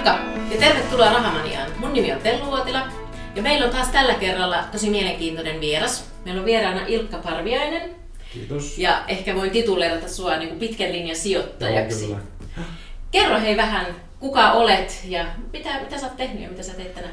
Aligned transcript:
Moikka 0.00 0.18
ja 0.54 0.60
tervetuloa 0.60 1.12
Rahamaniaan. 1.12 1.70
Mun 1.78 1.92
nimi 1.92 2.12
on 2.12 2.20
Tellu 2.20 2.50
Uotila 2.50 2.82
ja 3.36 3.42
meillä 3.42 3.66
on 3.66 3.72
taas 3.72 3.88
tällä 3.88 4.14
kerralla 4.14 4.64
tosi 4.72 4.90
mielenkiintoinen 4.90 5.60
vieras. 5.60 6.04
Meillä 6.24 6.38
on 6.40 6.44
vieraana 6.46 6.86
Ilkka 6.86 7.18
Parviainen 7.18 7.90
Kiitos. 8.32 8.78
ja 8.78 9.04
ehkä 9.08 9.34
voin 9.34 9.50
tituleerata 9.50 10.08
sua 10.08 10.36
niin 10.36 10.48
kuin 10.48 10.58
pitkän 10.58 10.92
linjan 10.92 11.16
sijoittajaksi. 11.16 12.10
Joo, 12.10 12.18
kyllä. 12.54 12.66
Kerro 13.10 13.40
hei 13.40 13.56
vähän, 13.56 13.86
kuka 14.20 14.52
olet 14.52 15.00
ja 15.04 15.24
mitä, 15.52 15.80
mitä 15.80 15.98
sä 15.98 16.06
oot 16.06 16.16
tehnyt 16.16 16.42
ja 16.42 16.48
mitä 16.48 16.62
sä 16.62 16.72
teet 16.74 16.94
tänä 16.94 17.08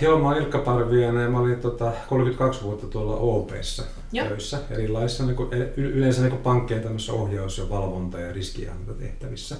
Joo, 0.00 0.18
mä 0.18 0.28
oon 0.28 0.36
Ilkka 0.36 0.58
Parviainen 0.58 1.22
ja 1.22 1.28
mä 1.30 1.38
olin 1.40 1.60
tota, 1.60 1.92
32 2.08 2.62
vuotta 2.62 2.86
tuolla 2.86 3.16
OPssa 3.16 3.82
Joo. 4.12 4.26
töissä. 4.26 4.58
Erilaisissa 4.70 5.24
niin 5.24 5.36
kuin, 5.36 5.52
y- 5.52 5.72
yleensä 5.76 6.20
niin 6.20 6.30
kuin 6.30 6.42
pankkien 6.42 6.84
ohjaus- 7.12 7.58
ja 7.58 7.70
valvonta- 7.70 8.20
ja 8.20 8.32
riskiantatehtävissä. 8.32 9.56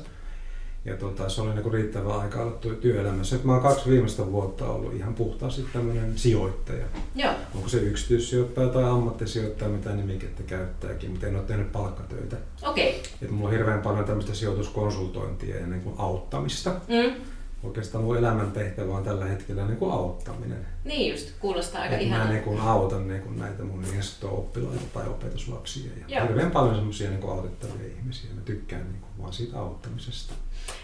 Ja 0.85 0.97
tota, 0.97 1.29
se 1.29 1.41
oli 1.41 1.55
niin 1.55 1.73
riittävä 1.73 2.19
aika 2.19 2.43
olla 2.43 2.53
työ- 2.53 2.75
työelämässä. 2.75 3.37
Nyt 3.37 3.45
mä 3.45 3.53
oon 3.53 3.63
kaksi 3.63 3.91
viimeistä 3.91 4.33
vuotta 4.33 4.67
ollut 4.67 4.95
ihan 4.95 5.15
puhtaasti 5.15 5.67
tämmöinen 5.73 6.19
sijoittaja. 6.19 6.87
Joo, 7.15 7.33
Onko 7.55 7.69
se 7.69 7.77
yksityissijoittaja 7.79 8.69
tai 8.69 8.85
ammattisijoittaja, 8.85 9.71
mitä 9.71 9.91
nimikettä 9.91 10.43
käyttääkin, 10.43 11.11
mutta 11.11 11.27
en 11.27 11.37
ole 11.37 11.45
tehnyt 11.45 11.73
palkkatöitä. 11.73 12.37
okei. 12.63 13.03
Et 13.23 13.31
mulla 13.31 13.49
on 13.49 13.53
hirveän 13.53 13.81
paljon 13.83 14.05
tämmöistä 14.05 14.35
sijoituskonsultointia 14.35 15.57
ja 15.61 15.67
niin 15.67 15.81
kuin 15.83 15.95
auttamista. 15.99 16.71
Mm. 16.71 17.13
Oikeastaan 17.63 18.05
mun 18.05 18.17
elämäntehtävä 18.17 18.97
on 18.97 19.05
tällä 19.05 19.25
hetkellä 19.25 19.67
niin 19.67 19.77
kuin 19.77 19.93
auttaminen. 19.93 20.67
Niin 20.85 21.11
just, 21.11 21.31
kuulostaa 21.41 21.83
aika 21.83 21.97
Et 21.97 22.09
mä 22.09 22.31
niin 22.31 22.43
kuin 22.43 22.61
autan 22.61 23.09
niin 23.09 23.23
kuin 23.23 23.39
näitä 23.39 23.63
mun 23.63 23.83
niin 23.83 24.03
oppilaita 24.25 24.85
tai 24.95 25.09
opetuslapsia. 25.09 25.91
Ja 25.97 26.17
Joo. 26.17 26.29
hirveän 26.29 26.51
paljon 26.51 26.75
semmoisia 26.75 27.11
niin 27.11 27.31
autettavia 27.31 27.87
ihmisiä. 27.99 28.31
Mä 28.35 28.41
tykkään 28.41 28.83
niin 28.83 29.01
kuin 29.01 29.11
vaan 29.19 29.33
siitä 29.33 29.59
auttamisesta. 29.59 30.35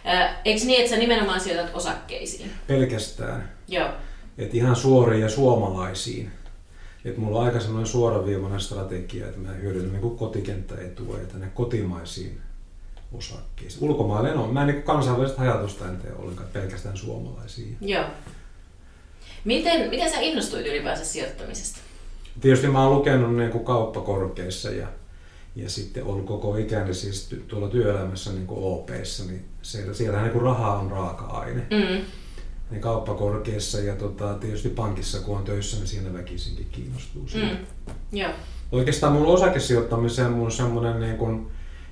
Ää, 0.05 0.41
eikö 0.45 0.65
niin, 0.65 0.81
että 0.81 0.91
sä 0.91 1.01
nimenomaan 1.01 1.41
sijoitat 1.41 1.75
osakkeisiin? 1.75 2.51
Pelkästään. 2.67 3.51
Joo, 3.69 3.89
Et 4.39 4.55
ihan 4.55 4.77
suoriin 4.77 5.23
ja 5.23 5.29
suomalaisiin. 5.29 6.31
Et 7.05 7.17
mulla 7.17 7.39
on 7.39 7.45
aika 7.45 7.61
semmoinen 7.61 7.87
suoraviivainen 7.87 8.61
strategia, 8.61 9.27
että 9.27 9.41
mä 9.41 9.53
hyödynnän 9.53 10.01
niin 10.01 10.17
kotikenttäetua 10.17 11.19
ja 11.19 11.27
tänne 11.27 11.47
kotimaisiin 11.47 12.41
osakkeisiin. 13.19 13.85
Ulkomaille 13.85 14.31
en 14.31 14.39
ole. 14.39 14.53
Mä 14.53 14.61
en 14.61 14.67
niin 14.67 14.83
kansainvälistä 14.83 15.43
ajatusta 15.43 15.89
en 15.89 15.97
tee 15.97 16.13
ollenkaan, 16.19 16.49
pelkästään 16.53 16.97
suomalaisiin. 16.97 17.77
joo. 17.81 18.05
Miten, 19.45 19.91
miten 19.91 20.11
sä 20.11 20.21
innostuit 20.21 20.67
ylipäänsä 20.67 21.05
sijoittamisesta? 21.05 21.79
Tietysti 22.41 22.69
mä 22.69 22.85
oon 22.87 22.99
lukenut 22.99 23.37
niin 23.37 23.51
kuin 23.51 23.65
kauppakorkeissa 23.65 24.71
ja, 24.71 24.87
ja 25.57 25.71
sitten 25.71 26.05
ollut 26.05 26.27
koko 26.27 26.57
ikäni 26.57 26.95
siis 26.95 27.35
tuolla 27.49 27.69
työelämässä 27.69 28.33
niin 28.33 28.47
kuin 28.47 28.65
OPissa, 28.65 29.25
niin 29.25 29.45
siellä, 29.63 29.95
siellähän 29.95 30.25
niin 30.25 30.33
kuin 30.33 30.45
raha 30.45 30.79
on 30.79 30.91
raaka-aine. 30.91 31.67
Mm. 31.71 32.05
Niin 32.71 32.81
kauppakorkeissa 32.81 33.79
ja 33.79 33.97
tota, 33.97 34.35
tietysti 34.35 34.69
pankissa 34.69 35.21
kun 35.21 35.39
on 35.39 35.45
töissä, 35.45 35.77
niin 35.77 35.87
siinä 35.87 36.13
väkisinkin 36.13 36.69
kiinnostuu 36.73 37.29
siitä. 37.29 37.55
Mm. 37.55 37.59
Joo, 38.19 38.33
Oikeastaan 38.73 39.13
mun 39.13 39.27
osakesijoittamiseen 39.27 40.33
mun 40.33 40.53
semmoinen 40.53 41.01
niin 41.01 41.17
kuin 41.17 41.47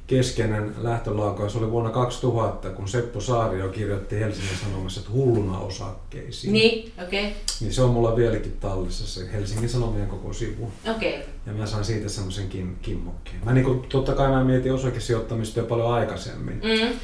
keskeinen 0.06 0.74
lähtölaukaus 0.78 1.56
oli 1.56 1.70
vuonna 1.70 1.90
2000, 1.90 2.70
kun 2.70 2.88
Seppo 2.88 3.20
Saario 3.20 3.68
kirjoitti 3.68 4.20
Helsingin 4.20 4.56
Sanomissa, 4.64 5.00
että 5.00 5.12
hulluna 5.12 5.58
osakkeisiin. 5.58 6.52
niin, 6.52 6.92
okei, 7.04 7.24
okay. 7.26 7.32
niin 7.60 7.74
se 7.74 7.82
on 7.82 7.90
mulla 7.90 8.16
vieläkin 8.16 8.56
tallissa 8.60 9.06
se 9.06 9.32
Helsingin 9.32 9.68
Sanomien 9.68 10.06
koko 10.08 10.32
sivu. 10.32 10.72
okei. 10.96 11.14
Okay. 11.14 11.26
Ja 11.46 11.52
mä 11.52 11.66
sain 11.66 11.84
siitä 11.84 12.08
semmoisen 12.08 12.48
kim, 12.48 12.76
kimmokkeen. 12.82 13.36
Mä 13.44 13.52
niinku, 13.52 13.74
totta 13.88 14.12
kai 14.14 14.28
mä 14.30 14.44
mietin 14.44 14.72
osakesijoittamista 14.74 15.60
jo 15.60 15.66
paljon 15.66 15.92
aikaisemmin, 15.94 16.54
Mm. 16.62 16.96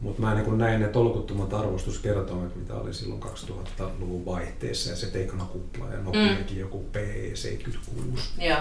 mutta 0.00 0.22
mä 0.22 0.34
niinku 0.34 0.50
näin 0.50 0.80
ne 0.80 0.88
tolkuttomat 0.88 1.54
arvostuskertoimet, 1.54 2.56
mitä 2.56 2.74
oli 2.74 2.94
silloin 2.94 3.22
2000-luvun 3.22 4.26
vaihteessa 4.26 4.90
ja 4.90 4.96
se 4.96 5.06
teknokupla 5.06 5.86
ja 5.92 5.98
Nokiakin 6.02 6.58
joku 6.58 6.84
PE76. 6.92 8.20
Joo, 8.44 8.58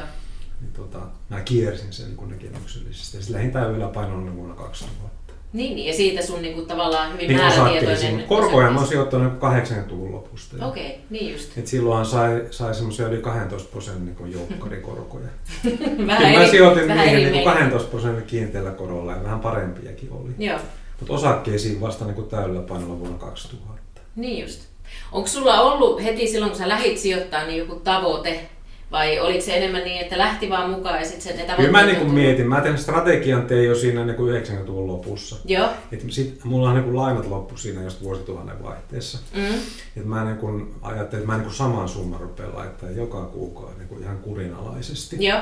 Niin 0.63 0.73
tota, 0.73 0.99
mä 1.29 1.41
kiersin 1.41 1.93
sen 1.93 2.05
niin 2.07 2.29
näkemyksellisesti. 2.29 3.17
Sitten 3.17 3.33
lähdin 3.33 3.51
tää 3.51 3.65
yläpainolle 3.65 4.35
vuonna 4.35 4.55
2000. 4.55 5.09
niin, 5.53 5.75
niin, 5.75 5.87
ja 5.87 5.93
siitä 5.93 6.21
sun 6.21 6.41
niinku 6.41 6.61
tavallaan 6.61 7.13
hyvin 7.13 7.27
Niin 7.27 7.39
määrätietoinen... 7.39 8.23
Korkoja 8.27 8.71
mä 8.71 8.79
oon 8.79 8.87
sijoittanut 8.87 9.33
80-luvun 9.33 10.11
lopusta. 10.11 10.65
Okei, 10.65 10.87
okay, 10.87 10.99
niin 11.09 11.31
just. 11.31 11.57
Et 11.57 11.67
silloinhan 11.67 12.05
sai, 12.05 12.47
sai 12.51 12.75
semmoisia 12.75 13.07
yli 13.07 13.21
12 13.21 13.69
prosentin 13.71 14.15
niin 14.19 14.31
joukkarikorkoja. 14.31 15.27
vähän 15.63 15.77
Kyllä 15.77 16.07
mä 16.07 16.17
eri, 16.17 16.49
sijoitin 16.49 16.87
vähän 16.87 17.05
niihin 17.05 17.21
eri 17.21 17.31
niin 17.31 17.45
meininki. 17.45 17.59
12 17.59 17.89
prosentin 17.89 18.25
kiinteällä 18.25 18.71
korolla 18.71 19.11
ja 19.11 19.23
vähän 19.23 19.39
parempiakin 19.39 20.11
oli. 20.11 20.31
Joo, 20.37 20.59
Mutta 20.99 21.13
osakkeisiin 21.13 21.81
vasta 21.81 22.05
niin 22.05 22.27
täydellä 22.27 22.61
painolla 22.61 22.99
vuonna 22.99 23.17
2000. 23.17 23.73
niin 24.15 24.41
just. 24.41 24.61
Onko 25.11 25.27
sulla 25.27 25.61
ollut 25.61 26.03
heti 26.03 26.27
silloin, 26.27 26.51
kun 26.51 26.59
sä 26.59 26.69
lähit 26.69 26.97
sijoittaa, 26.97 27.45
niin 27.45 27.57
joku 27.57 27.75
tavoite? 27.75 28.49
Vai 28.93 29.19
oliko 29.19 29.41
se 29.41 29.57
enemmän 29.57 29.83
niin, 29.83 30.01
että 30.01 30.17
lähti 30.17 30.49
vaan 30.49 30.69
mukaan 30.69 30.99
ja 30.99 31.05
sitten 31.05 31.37
se 31.37 31.55
Kyllä 31.55 31.71
mä 31.71 31.85
niin 31.85 31.97
kuin 31.97 32.13
mietin, 32.13 32.47
mä 32.47 32.61
tein 32.61 32.77
strategian 32.77 33.47
tein 33.47 33.65
jo 33.65 33.75
siinä 33.75 34.05
niin 34.05 34.15
kuin 34.15 34.43
90-luvun 34.43 34.87
lopussa. 34.87 35.35
Joo, 35.45 35.69
Et 35.91 36.03
sit, 36.09 36.39
mulla 36.43 36.69
on 36.69 36.75
niin 36.75 36.83
kuin 36.83 36.95
lainat 36.95 37.27
loppu 37.27 37.57
siinä 37.57 37.83
just 37.83 38.03
vuosituhannen 38.03 38.63
vaihteessa. 38.63 39.19
mm. 39.35 39.55
Et 39.97 40.05
mä 40.05 40.23
niin 40.23 40.37
kuin 40.37 40.75
ajattelin, 40.81 41.23
että 41.23 41.31
mä 41.31 41.37
niin 41.37 41.45
kuin 41.45 41.55
saman 41.55 41.89
summan 41.89 42.19
rupean 42.19 42.55
laittaa 42.55 42.89
joka 42.89 43.25
kuukausi 43.25 43.77
niin 43.77 43.87
kuin 43.87 44.03
ihan 44.03 44.17
kurinalaisesti. 44.17 45.15
joo, 45.25 45.39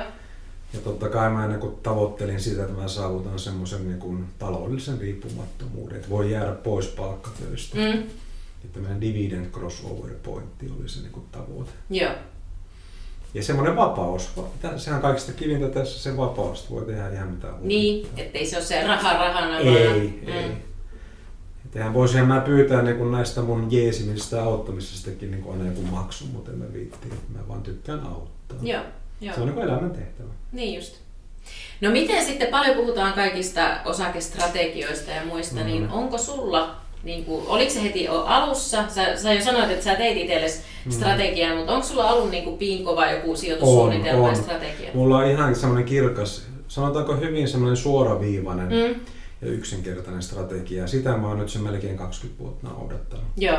Ja 0.74 0.80
totta 0.84 1.10
kai 1.10 1.30
mä 1.30 1.48
niin 1.48 1.60
kuin 1.60 1.76
tavoittelin 1.84 2.40
sitä, 2.40 2.62
että 2.64 2.82
mä 2.82 2.88
saavutan 2.88 3.40
semmoisen 3.40 3.88
niin 3.88 4.00
kuin 4.00 4.26
taloudellisen 4.40 5.00
riippumattomuuden, 5.02 5.96
että 5.96 6.10
voi 6.10 6.32
jäädä 6.32 6.52
pois 6.52 6.88
palkkatöistä. 6.88 7.78
mm. 7.78 8.04
Että 8.64 8.74
tämmöinen 8.74 9.02
dividend 9.02 9.46
crossover 9.46 10.12
pointti 10.24 10.72
oli 10.80 10.90
se 10.90 11.00
niin 11.02 11.12
kuin 11.12 11.26
tavoite. 11.32 11.72
joo, 11.90 12.12
Ja 13.34 13.44
semmoinen 13.44 13.76
vapaus, 13.76 14.30
sehän 14.78 14.96
on 14.98 15.02
kaikista 15.02 15.32
kivintä 15.34 15.68
tässä 15.70 16.00
se 16.04 16.18
vapaus, 16.18 16.60
että 16.60 16.74
voi 16.74 16.86
tehdä 16.86 17.10
ihan 17.10 17.28
mitä 17.28 17.48
huvittaa. 17.48 17.68
niin, 17.68 18.08
ettei 18.18 18.46
se 18.46 18.56
ole 18.58 18.66
se 18.66 18.88
raha 18.88 19.14
rahana, 19.14 19.58
Ei, 19.60 19.66
vaan... 20.26 20.38
ei. 20.38 20.52
Et 21.66 21.76
eihän 21.76 21.94
voisin 21.94 22.26
mä 22.28 22.42
pyytää 22.42 22.82
niin 22.82 22.98
kuin 22.98 23.12
näistä 23.12 23.42
mun 23.42 23.68
jeesimistä 23.72 24.36
ja 24.38 24.44
auttamisestakin 24.44 25.32
niin 25.32 25.46
aina 25.52 25.66
joku 25.66 25.82
maksu, 25.82 26.26
mutta 26.26 26.52
en 26.52 26.58
mä 26.58 26.66
viitti. 26.74 27.08
Mä 27.30 27.48
vaan 27.48 27.62
tykkään 27.64 28.00
auttaa. 28.08 28.58
Joo, 28.62 28.82
joo. 29.22 29.36
Se 29.36 29.42
on 29.42 29.48
niin 29.48 29.62
elämän 29.62 29.92
tehtävä. 29.92 30.30
Niin 30.52 30.76
just. 30.76 30.96
No 31.82 31.92
miten 31.92 32.26
sitten, 32.26 32.48
paljon 32.48 32.76
puhutaan 32.76 33.14
kaikista 33.14 33.78
osakestrategioista 33.86 35.12
ja 35.12 35.26
muista, 35.26 35.56
Mhm. 35.56 35.66
niin 35.66 35.90
onko 35.90 36.18
sulla, 36.18 36.76
niin 37.04 37.26
kuin, 37.26 37.44
oliko 37.48 37.72
se 37.72 37.84
heti 37.84 38.08
alussa, 38.08 38.84
sä, 38.90 39.18
sä 39.18 39.34
jo 39.34 39.42
sanoit, 39.42 39.72
että 39.72 39.84
sä 39.84 39.96
teit 39.96 40.18
itsellesi 40.18 40.62
strategiaa, 40.90 41.56
mutta 41.56 41.74
onko 41.74 41.88
sulla 41.88 42.10
ollut 42.10 42.32
niin 42.32 42.44
kuin 42.44 42.58
piinkova 42.58 43.12
joku 43.12 43.36
sijoitussuunnitelma 43.36 44.18
Mhm. 44.18 44.24
On, 44.28 44.34
ja 44.34 44.38
on. 44.38 44.44
strategia? 44.44 44.90
Mulla 44.94 45.18
on 45.18 45.26
ihan 45.30 45.56
semmoinen 45.56 45.86
kirkas, 45.86 46.46
sanotaanko 46.68 47.16
hyvin 47.16 47.48
semmoinen 47.48 47.78
suoraviivainen 47.78 48.68
Mm, 48.68 48.96
ja 49.42 49.48
yksinkertainen 49.48 50.22
strategia. 50.24 50.88
Sitä 50.88 51.18
mä 51.18 51.28
oon 51.28 51.40
nyt 51.40 51.50
sen 51.50 51.62
melkein 51.62 51.98
20 51.98 52.44
vuotta 52.44 52.68
noudattanut. 52.68 53.26
joo. 53.38 53.58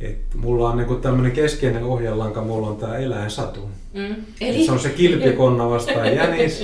Et 0.00 0.18
mulla 0.34 0.68
on 0.68 0.76
niinku 0.76 0.94
tämmöinen 0.94 1.32
keskeinen 1.32 1.84
ohjelanka, 1.84 2.42
mulla 2.42 2.66
on 2.66 2.76
tää 2.76 2.96
eläinsatu. 2.96 3.60
Mm. 3.94 4.10
Et 4.12 4.16
Eli, 4.40 4.64
se 4.66 4.72
on 4.72 4.78
se 4.78 4.88
kilpikonna 4.88 5.70
vastaan 5.70 6.14
jänis. 6.16 6.62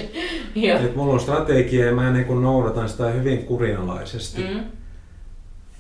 Et 0.85 0.97
mulla 0.97 1.13
on 1.15 1.21
strategia 1.21 1.87
ja 1.87 1.93
mä 1.95 2.11
niinku 2.13 2.35
noudatan 2.35 2.89
sitä 2.89 3.07
hyvin 3.11 3.45
kurinalaisesti. 3.45 4.43
Mm, 4.43 4.61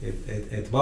Et, 0.02 0.14
et, 0.28 0.46
et 0.52 0.72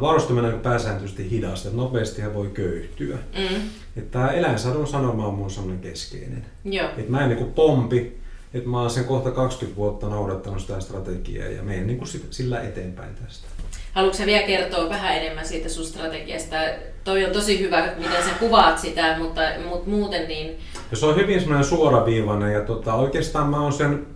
vaurastuminen 0.00 0.54
on 0.54 0.60
pääsääntöisesti 0.60 1.30
hidasta, 1.30 1.68
että 1.68 1.80
nopeasti 1.80 2.34
voi 2.34 2.46
köyhtyä. 2.54 3.16
mm, 3.16 3.56
Et 3.96 4.10
tää 4.10 4.30
eläinsadun 4.30 4.86
sanoma 4.86 5.26
on 5.26 5.34
mun 5.34 5.50
semmoinen 5.50 5.80
keskeinen. 5.80 6.46
joo. 6.64 6.88
Et 6.98 7.08
mä 7.08 7.20
en 7.22 7.28
niinku 7.28 7.44
pompi, 7.44 8.18
että 8.54 8.68
mä 8.68 8.80
oon 8.80 8.90
sen 8.90 9.04
kohta 9.04 9.30
20 9.30 9.76
vuotta 9.76 10.08
noudattanut 10.08 10.60
sitä 10.60 10.80
strategiaa 10.80 11.48
ja 11.48 11.62
menen 11.62 11.86
niinku 11.86 12.06
sit- 12.06 12.26
sillä 12.30 12.60
eteenpäin 12.62 13.14
tästä. 13.14 13.46
Haluatko 13.92 14.18
sä 14.18 14.26
vielä 14.26 14.46
kertoa 14.46 14.88
vähän 14.88 15.16
enemmän 15.16 15.46
siitä 15.46 15.68
sun 15.68 15.84
strategiasta? 15.84 16.56
Toi 17.04 17.24
on 17.24 17.32
tosi 17.32 17.60
hyvä, 17.60 17.92
miten 17.96 18.24
sä 18.24 18.30
kuvaat 18.40 18.78
sitä, 18.78 19.18
mutta, 19.18 19.40
mutta 19.68 19.90
muuten 19.90 20.28
niin... 20.28 20.58
Ja 20.90 20.96
se 20.96 21.06
on 21.06 21.16
hyvin 21.16 21.40
semmoinen 21.40 21.64
suoraviivainen 21.68 22.52
ja 22.52 22.60
tota, 22.60 22.94
oikeastaan 22.94 23.48
mä 23.50 23.60
oon 23.60 23.72
sen 23.72 24.06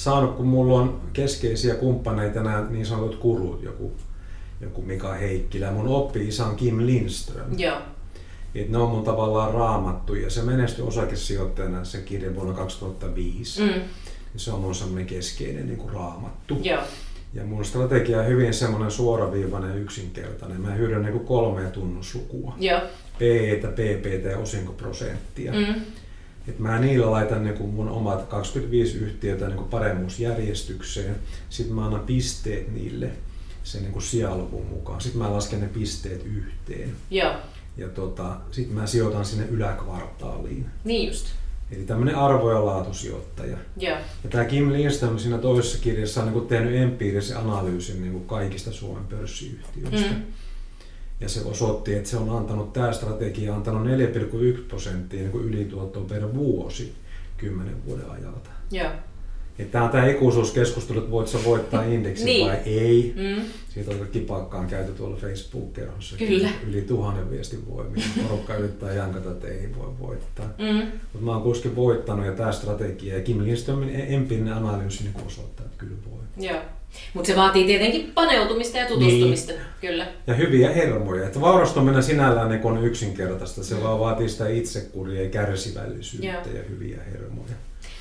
saanut, 0.00 0.36
kun 0.36 0.46
mulla 0.46 0.74
on 0.80 1.00
keskeisiä 1.12 1.74
kumppaneita, 1.74 2.42
nämä 2.42 2.66
niin 2.70 2.86
sanotut 2.86 3.16
kurut, 3.16 3.62
joku, 3.62 3.92
joku 4.60 4.82
Mika 4.82 5.12
Heikkilä 5.14 5.70
mun 5.72 5.88
oppi-isä 5.88 6.46
on 6.46 6.56
Kim 6.56 6.86
Lindström. 6.86 7.58
Joo, 7.58 7.78
Et 8.54 8.68
ne 8.68 8.78
on 8.78 8.90
mun 8.90 9.04
tavallaan 9.04 9.54
raamattu 9.54 10.14
ja 10.14 10.30
se 10.30 10.42
menestyi 10.42 10.84
osakesijoittajana 10.84 11.84
se 11.84 11.98
kirja 11.98 12.34
vuonna 12.34 12.52
2005. 12.54 13.62
mm, 13.62 13.80
Se 14.36 14.52
on 14.52 14.60
mun 14.60 14.74
semmoinen 14.74 15.06
keskeinen 15.06 15.66
niin 15.66 15.78
kuin 15.78 15.92
raamattu. 15.94 16.58
joo, 16.62 16.82
Ja 17.34 17.44
mun 17.44 17.64
strategia 17.64 18.20
on 18.20 18.26
hyvin 18.26 18.54
semmoinen 18.54 18.90
suoraviivainen 18.90 19.70
ja 19.70 19.76
yksinkertainen. 19.76 20.60
Mä 20.60 20.70
hyödyn 20.74 21.02
niin 21.02 21.20
kolmea 21.20 21.70
tunnuslukua. 21.70 22.54
joo, 22.58 22.80
PEtä, 23.18 23.68
PPtä 23.68 24.28
ja 24.28 24.38
osinkoprosenttia. 24.38 25.52
mm, 25.52 25.74
Et 26.48 26.58
mä 26.58 26.78
niillä 26.78 27.10
laitan 27.10 27.44
niin 27.44 27.68
mun 27.68 27.88
omat 27.88 28.22
25 28.28 28.98
yhtiötä 28.98 29.48
niin 29.48 29.64
paremmuusjärjestykseen. 29.64 31.16
Sitten 31.50 31.76
mä 31.76 31.84
annan 31.84 32.00
pisteet 32.00 32.74
niille. 32.74 33.10
sen 33.64 33.82
niin 33.82 34.02
sijaluvun 34.02 34.66
mukaan. 34.66 35.00
Sitten 35.00 35.22
mä 35.22 35.32
lasken 35.32 35.60
ne 35.60 35.68
pisteet 35.68 36.26
yhteen. 36.26 36.92
Joo. 37.10 37.32
Ja 37.76 37.88
tota, 37.88 38.36
sitten 38.50 38.76
mä 38.76 38.86
sijoitan 38.86 39.24
sinne 39.24 39.46
yläkvartaaliin. 39.50 40.66
Niin 40.84 41.08
just. 41.08 41.26
Eli 41.72 41.84
tämmöinen 41.84 42.14
arvo- 42.14 42.52
ja 42.52 42.66
laatusijoittaja. 42.66 43.56
Joo. 43.76 43.98
Ja 44.24 44.30
tämä 44.30 44.44
Kim 44.44 44.72
Lindström 44.72 45.18
siinä 45.18 45.38
toisessa 45.38 45.78
kirjassa 45.78 46.22
on 46.22 46.32
niin 46.32 46.46
tehnyt 46.46 46.74
empiirisen 46.74 47.36
analyysin 47.36 48.02
niin 48.02 48.26
kaikista 48.26 48.72
Suomen 48.72 49.04
pörssiyhtiöistä. 49.06 50.10
Mm. 50.10 50.22
Ja 51.20 51.28
se 51.28 51.40
osoitti, 51.44 51.94
että 51.94 52.08
se 52.08 52.16
on 52.16 52.30
antanut, 52.30 52.72
tämä 52.72 52.92
strategia 52.92 53.52
on 53.52 53.56
antanut 53.56 53.86
4,1 53.86 54.62
prosenttia 54.68 55.20
niin 55.20 55.44
ylituottoa 55.44 56.04
per 56.04 56.34
vuosi 56.34 56.94
kymmenen 57.36 57.84
vuoden 57.86 58.10
ajalta. 58.10 58.50
Joo. 58.70 58.90
Tämä 59.64 59.84
on 59.84 59.90
tämä 59.90 60.06
ikuisuuskeskustelu, 60.06 60.98
että 60.98 61.10
voit 61.10 61.28
sä 61.28 61.38
voittaa 61.44 61.82
indeksin 61.82 62.26
Niin. 62.26 62.48
vai 62.48 62.58
ei. 62.66 63.14
Mm. 63.16 63.42
Siitä 63.74 63.90
on 63.90 64.08
kipakkaan 64.12 64.66
käyty 64.66 64.92
tuolla 64.92 65.16
Facebook-kerhossa. 65.16 66.16
Kyllä. 66.16 66.48
Yli 66.68 66.82
tuhannen 66.82 67.30
viestin 67.30 67.70
voimia. 67.70 68.04
Porukka 68.22 68.54
yrittää 68.54 68.92
jankata, 68.92 69.30
että 69.30 69.48
ei 69.48 69.68
voi 69.78 69.88
voittaa. 70.00 70.46
Mm. 70.58 70.76
Mutta 71.12 71.24
mä 71.24 71.32
oon 71.32 71.42
kuitenkin 71.42 71.76
voittanut 71.76 72.26
ja 72.26 72.32
tämä 72.32 72.52
strategia 72.52 73.14
ja 73.14 73.22
Kim 73.22 73.44
Lindströmin 73.44 73.90
empiirinen 74.08 74.52
analyysi 74.54 75.02
niin 75.04 75.26
osoittaa, 75.26 75.66
että 75.66 75.78
kyllä 75.78 75.96
voi. 76.10 76.20
Joo. 76.48 76.60
Mutta 77.14 77.26
se 77.26 77.36
vaatii 77.36 77.66
tietenkin 77.66 78.12
paneutumista 78.14 78.78
ja 78.78 78.86
tutustumista. 78.86 79.52
Kyllä. 79.80 80.06
Ja 80.26 80.34
hyviä 80.34 80.72
hermoja. 80.72 81.26
Että 81.26 81.40
vaurastuminen 81.40 82.02
sinällään 82.02 82.48
niin 82.48 82.64
on 82.64 82.84
yksinkertaista. 82.84 83.64
Se 83.64 83.82
vaan 83.82 84.00
vaatii 84.00 84.28
sitä 84.28 84.48
itsekuria 84.48 85.22
ja 85.22 85.28
kärsivällisyyttä 85.30 86.48
Joo. 86.48 86.56
ja 86.56 86.62
hyviä 86.70 86.98
hermoja. 87.12 87.52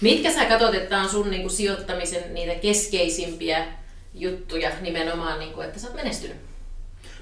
Mitkä 0.01 0.31
sä 0.31 0.45
katsot, 0.45 0.73
että 0.75 0.97
on 0.99 1.09
sun 1.09 1.29
niinku 1.31 1.49
sijoittamisen 1.49 2.33
niitä 2.33 2.55
keskeisimpiä 2.55 3.65
juttuja 4.13 4.69
nimenomaan, 4.81 5.39
niinku, 5.39 5.61
että 5.61 5.79
sä 5.79 5.87
oot 5.87 5.95
menestynyt? 5.95 6.37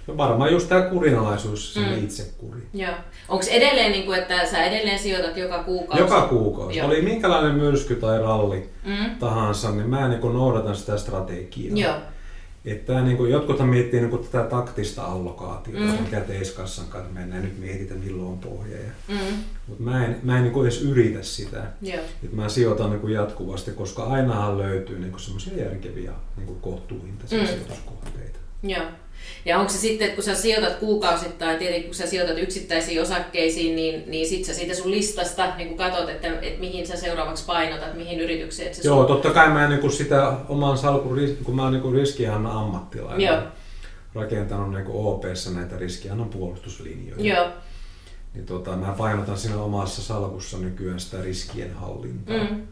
No 0.08 0.18
varmaan 0.18 0.52
just 0.52 0.70
tämä 0.70 0.82
kurinalaisuus, 0.82 1.74
se 1.74 1.80
Mm. 1.80 2.04
itsekuri. 2.04 2.60
Joo. 2.74 2.94
Onko 3.30 3.46
edelleen, 3.52 3.92
niinku, 3.92 4.12
että 4.12 4.46
sä 4.46 4.64
edelleen 4.64 5.00
sijoitat 5.00 5.38
joka 5.38 5.64
kuukausi? 5.64 6.04
Joka 6.04 6.22
kuukausi. 6.22 6.78
Joo. 6.78 6.88
Oli 6.88 7.02
minkälainen 7.02 7.56
myrsky 7.56 7.96
tai 7.96 8.20
ralli 8.20 8.70
Mm. 8.84 9.16
tahansa, 9.20 9.72
niin 9.72 9.90
mä 9.90 10.08
niin 10.08 10.34
noudatan 10.34 10.76
sitä 10.76 10.98
strategiaa. 10.98 11.78
Joo. 11.78 11.96
Että 12.68 13.02
niin 13.02 13.18
kuin, 13.18 13.32
jotkuthan 13.32 13.70
miettii 13.70 14.00
niin 14.00 14.10
kuin, 14.10 14.24
tätä 14.28 14.44
taktista 14.50 15.04
allokaatiota, 15.06 15.80
Mm. 15.80 16.00
mm. 16.00 16.06
käteiskassan 16.12 16.86
kanssa 16.88 17.14
mennään 17.14 17.44
nyt 17.44 17.60
mietitään 17.60 18.00
milloin 18.00 18.28
on 18.32 18.38
pohja. 18.40 18.78
Ja, 18.78 18.92
Mm. 19.08 19.16
mutta 19.68 19.84
mä 19.84 20.06
en, 20.06 20.20
mä 20.24 20.38
en 20.38 20.44
niin 20.44 20.54
kuin 20.54 20.66
edes 20.66 20.82
yritä 20.82 21.24
sitä. 21.24 21.64
Joo. 21.82 22.04
Et 22.24 22.34
mä 22.34 22.50
sijoitan 22.50 22.90
niin 22.90 23.00
kuin 23.00 23.14
jatkuvasti, 23.14 23.72
koska 23.72 24.04
ainahan 24.04 24.58
löytyy 24.58 25.00
niin 25.00 25.20
semmoisia 25.20 25.58
järkeviä 25.64 26.12
niin 26.38 26.48
kuin 26.48 26.60
kohtuuhintaisia 26.62 27.40
Mm. 27.42 27.48
sijoituskohteita. 27.48 28.40
Joo. 28.64 28.86
Ja 29.46 29.60
onko 29.60 29.72
se 29.72 29.78
sitten, 29.78 30.06
että 30.06 30.16
kun 30.16 30.24
sä 30.24 30.36
sijoitat 30.36 30.76
kuukausittain, 30.76 31.60
tietenkin 31.60 31.86
kun 31.86 31.96
sä 31.96 32.08
sijoitat 32.08 32.38
yksittäisiin 32.38 33.02
osakkeisiin, 33.02 33.76
niin, 33.76 34.04
niin 34.08 34.28
sit 34.28 34.46
sä 34.46 34.54
siitä 34.54 34.76
sun 34.76 34.92
listasta 34.92 35.56
niin 35.56 35.68
kun 35.68 35.78
katot, 35.78 36.10
että, 36.10 36.28
että 36.28 36.60
mihin 36.60 36.88
sä 36.88 36.98
seuraavaksi 36.98 37.46
painotat, 37.46 37.94
mihin 37.94 38.20
yritykseen. 38.20 38.68
Että 38.68 38.82
se 38.82 38.88
Joo, 38.88 38.98
sun... 38.98 39.08
totta 39.08 39.30
kai 39.30 39.50
mä 39.50 39.68
niin 39.68 39.92
sitä 39.92 40.34
oman 40.50 40.78
salkun, 40.78 41.20
kun 41.44 41.56
mä 41.56 41.64
oon 41.64 41.74
niin 41.74 41.94
riskiannan 41.94 42.58
ammattilainen, 42.58 43.28
Joo. 43.28 43.42
rakentanut 44.14 44.74
niin 44.74 44.86
OPssa 44.88 45.52
näitä 45.52 45.78
riskiannan 45.78 46.30
puolustuslinjoja. 46.30 47.36
Joo. 47.36 47.48
Niin 48.34 48.46
tota, 48.46 48.76
mä 48.76 48.96
painotan 48.98 49.38
siinä 49.38 49.58
omassa 49.58 50.02
salkussa 50.02 50.58
nykyään 50.58 51.00
sitä 51.00 51.22
riskien 51.22 51.74
hallintaa. 51.74 52.38
Mm. 52.38 52.68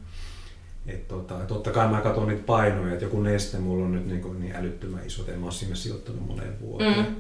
Et 0.88 1.08
tota, 1.08 1.34
totta 1.48 1.72
kai 1.72 1.88
mä 1.88 2.02
katson 2.02 2.28
niitä 2.28 2.44
painoja, 2.46 2.94
että 2.94 3.06
joku 3.06 3.22
neste 3.22 3.58
mulla 3.58 3.86
on 3.86 3.92
nyt 3.92 4.08
niin, 4.08 4.22
kuin 4.22 4.40
niin 4.40 4.56
älyttömän 4.56 5.06
iso, 5.08 5.22
että 5.22 5.34
en 5.34 5.40
mä 5.40 5.46
oon 5.46 5.54
siinä 5.54 5.76
sijoittanut 5.76 6.28
moneen 6.28 6.60
vuoteen. 6.62 6.98
Mm. 6.98 7.16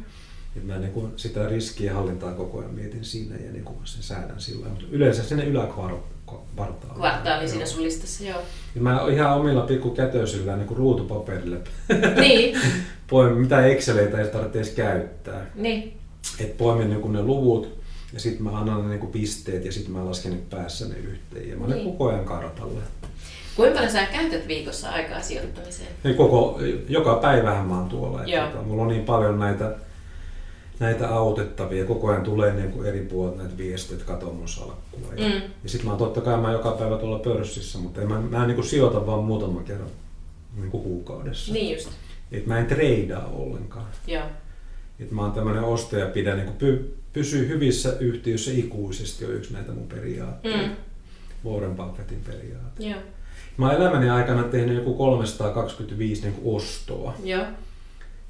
Et 0.57 0.63
mä 0.65 0.77
niin 0.77 0.91
kuin 0.91 1.13
sitä 1.15 1.47
riskien 1.49 1.93
hallintaa 1.95 2.33
koko 2.33 2.59
ajan 2.59 2.73
mietin 2.73 3.05
siinä 3.05 3.35
ja 3.45 3.51
niin 3.51 3.63
kuin 3.63 3.77
sen 3.83 4.03
säädän 4.03 4.39
sillä 4.39 4.67
mutta 4.69 4.85
yleensä 4.91 5.23
sinne 5.23 5.43
yläkvartaaliin. 5.45 6.95
Kvartaali 6.95 7.47
siinä 7.47 7.65
sun 7.65 7.83
listassa, 7.83 8.23
joo. 8.23 8.39
Ja 8.75 8.81
mä 8.81 9.01
ihan 9.11 9.37
omilla 9.37 9.61
pikkukätöisillä 9.61 10.55
niin 10.57 10.67
kuin 10.67 10.77
ruutupaperille 10.77 11.57
niin, 12.19 12.59
poimin, 13.09 13.37
mitä 13.37 13.65
Exceleitä 13.65 14.17
ei 14.21 14.27
tarvitse 14.27 14.57
edes 14.59 14.69
käyttää. 14.69 15.45
niin. 15.55 15.97
Et 16.39 16.57
poimin 16.57 16.89
niin 16.89 17.01
kuin 17.01 17.13
ne 17.13 17.21
luvut 17.21 17.79
ja 18.13 18.19
sitten 18.19 18.43
mä 18.43 18.59
annan 18.59 18.81
ne 18.83 18.89
niin 18.89 18.99
kuin 18.99 19.11
pisteet 19.11 19.65
ja 19.65 19.71
sitten 19.71 19.91
mä 19.93 20.05
lasken 20.05 20.31
ne 20.31 20.37
päässä 20.49 20.87
ne 20.87 20.95
yhteen 20.97 21.49
ja 21.49 21.57
mä 21.57 21.65
olen 21.65 21.77
Niin. 21.77 21.91
koko 21.91 22.09
ajan 22.09 22.25
kartalla. 22.25 22.79
Kuinka 23.55 23.73
paljon 23.75 23.91
sä 23.91 24.05
käytät 24.05 24.47
viikossa 24.47 24.89
aikaa 24.89 25.21
sijoittamiseen? 25.21 25.89
Ja 26.03 26.13
koko, 26.13 26.59
joka 26.89 27.15
päivähän 27.15 27.65
mä 27.65 27.77
oon 27.79 27.89
tuolla. 27.89 28.19
että 28.19 28.31
Joo. 28.31 28.47
Tota, 28.47 28.63
mulla 28.63 28.81
on 28.81 28.87
niin 28.87 29.05
paljon 29.05 29.39
näitä, 29.39 29.75
näitä 30.79 31.09
autettavia. 31.09 31.85
Koko 31.85 32.07
ajan 32.07 32.23
tulee 32.23 32.53
niin 32.53 32.71
kuin 32.71 32.87
eri 32.87 32.99
puolet 32.99 33.37
näitä 33.37 33.57
viestejä, 33.57 33.99
että 33.99 34.13
kato 34.13 34.25
mun 34.33 34.47
salkkua. 34.47 35.13
Ja, 35.17 35.25
Mm. 35.29 35.41
ja 35.63 35.69
sitten 35.69 35.85
mä 35.85 35.91
oon 35.91 35.99
totta 35.99 36.21
kai 36.21 36.37
mä 36.41 36.51
joka 36.51 36.71
päivä 36.71 36.97
tuolla 36.97 37.19
pörssissä, 37.19 37.77
mutta 37.77 38.01
en, 38.01 38.07
mä, 38.07 38.21
mä 38.21 38.41
en 38.41 38.47
niin 38.47 38.55
kuin 38.55 38.65
sijoita 38.67 39.05
vaan 39.05 39.23
muutaman 39.23 39.63
kerran 39.63 39.89
niin 40.55 40.71
kuin 40.71 40.83
kuukaudessa. 40.83 41.53
Niin 41.53 41.73
just, 41.75 41.89
Et 42.31 42.45
mä 42.47 42.59
en 42.59 42.65
treidaa 42.65 43.27
ollenkaan. 43.27 43.85
joo. 44.07 44.23
Et 44.99 45.11
mä 45.11 45.21
oon 45.21 45.31
tämmönen 45.31 45.63
ostaja 45.63 46.05
pidä, 46.05 46.35
niin 46.35 46.45
kuin 46.45 46.57
py, 46.57 46.97
pysyy 47.13 47.47
hyvissä 47.47 47.93
yhtiöissä 47.99 48.51
ikuisesti 48.51 49.25
on 49.25 49.33
yksi 49.33 49.53
näitä 49.53 49.71
mun 49.71 49.87
periaatteita. 49.87 50.57
Mm. 50.67 50.75
Warren 51.51 51.75
Buffettin 51.75 52.21
periaate. 52.25 52.83
Joo. 52.83 52.99
Mä 53.57 53.65
oon 53.65 53.75
elämäni 53.75 54.09
aikana 54.09 54.43
tehnyt 54.43 54.75
joku 54.75 54.93
325 54.93 56.21
niin 56.21 56.33
kuin 56.33 56.55
ostoa. 56.55 57.13
Joo. 57.23 57.45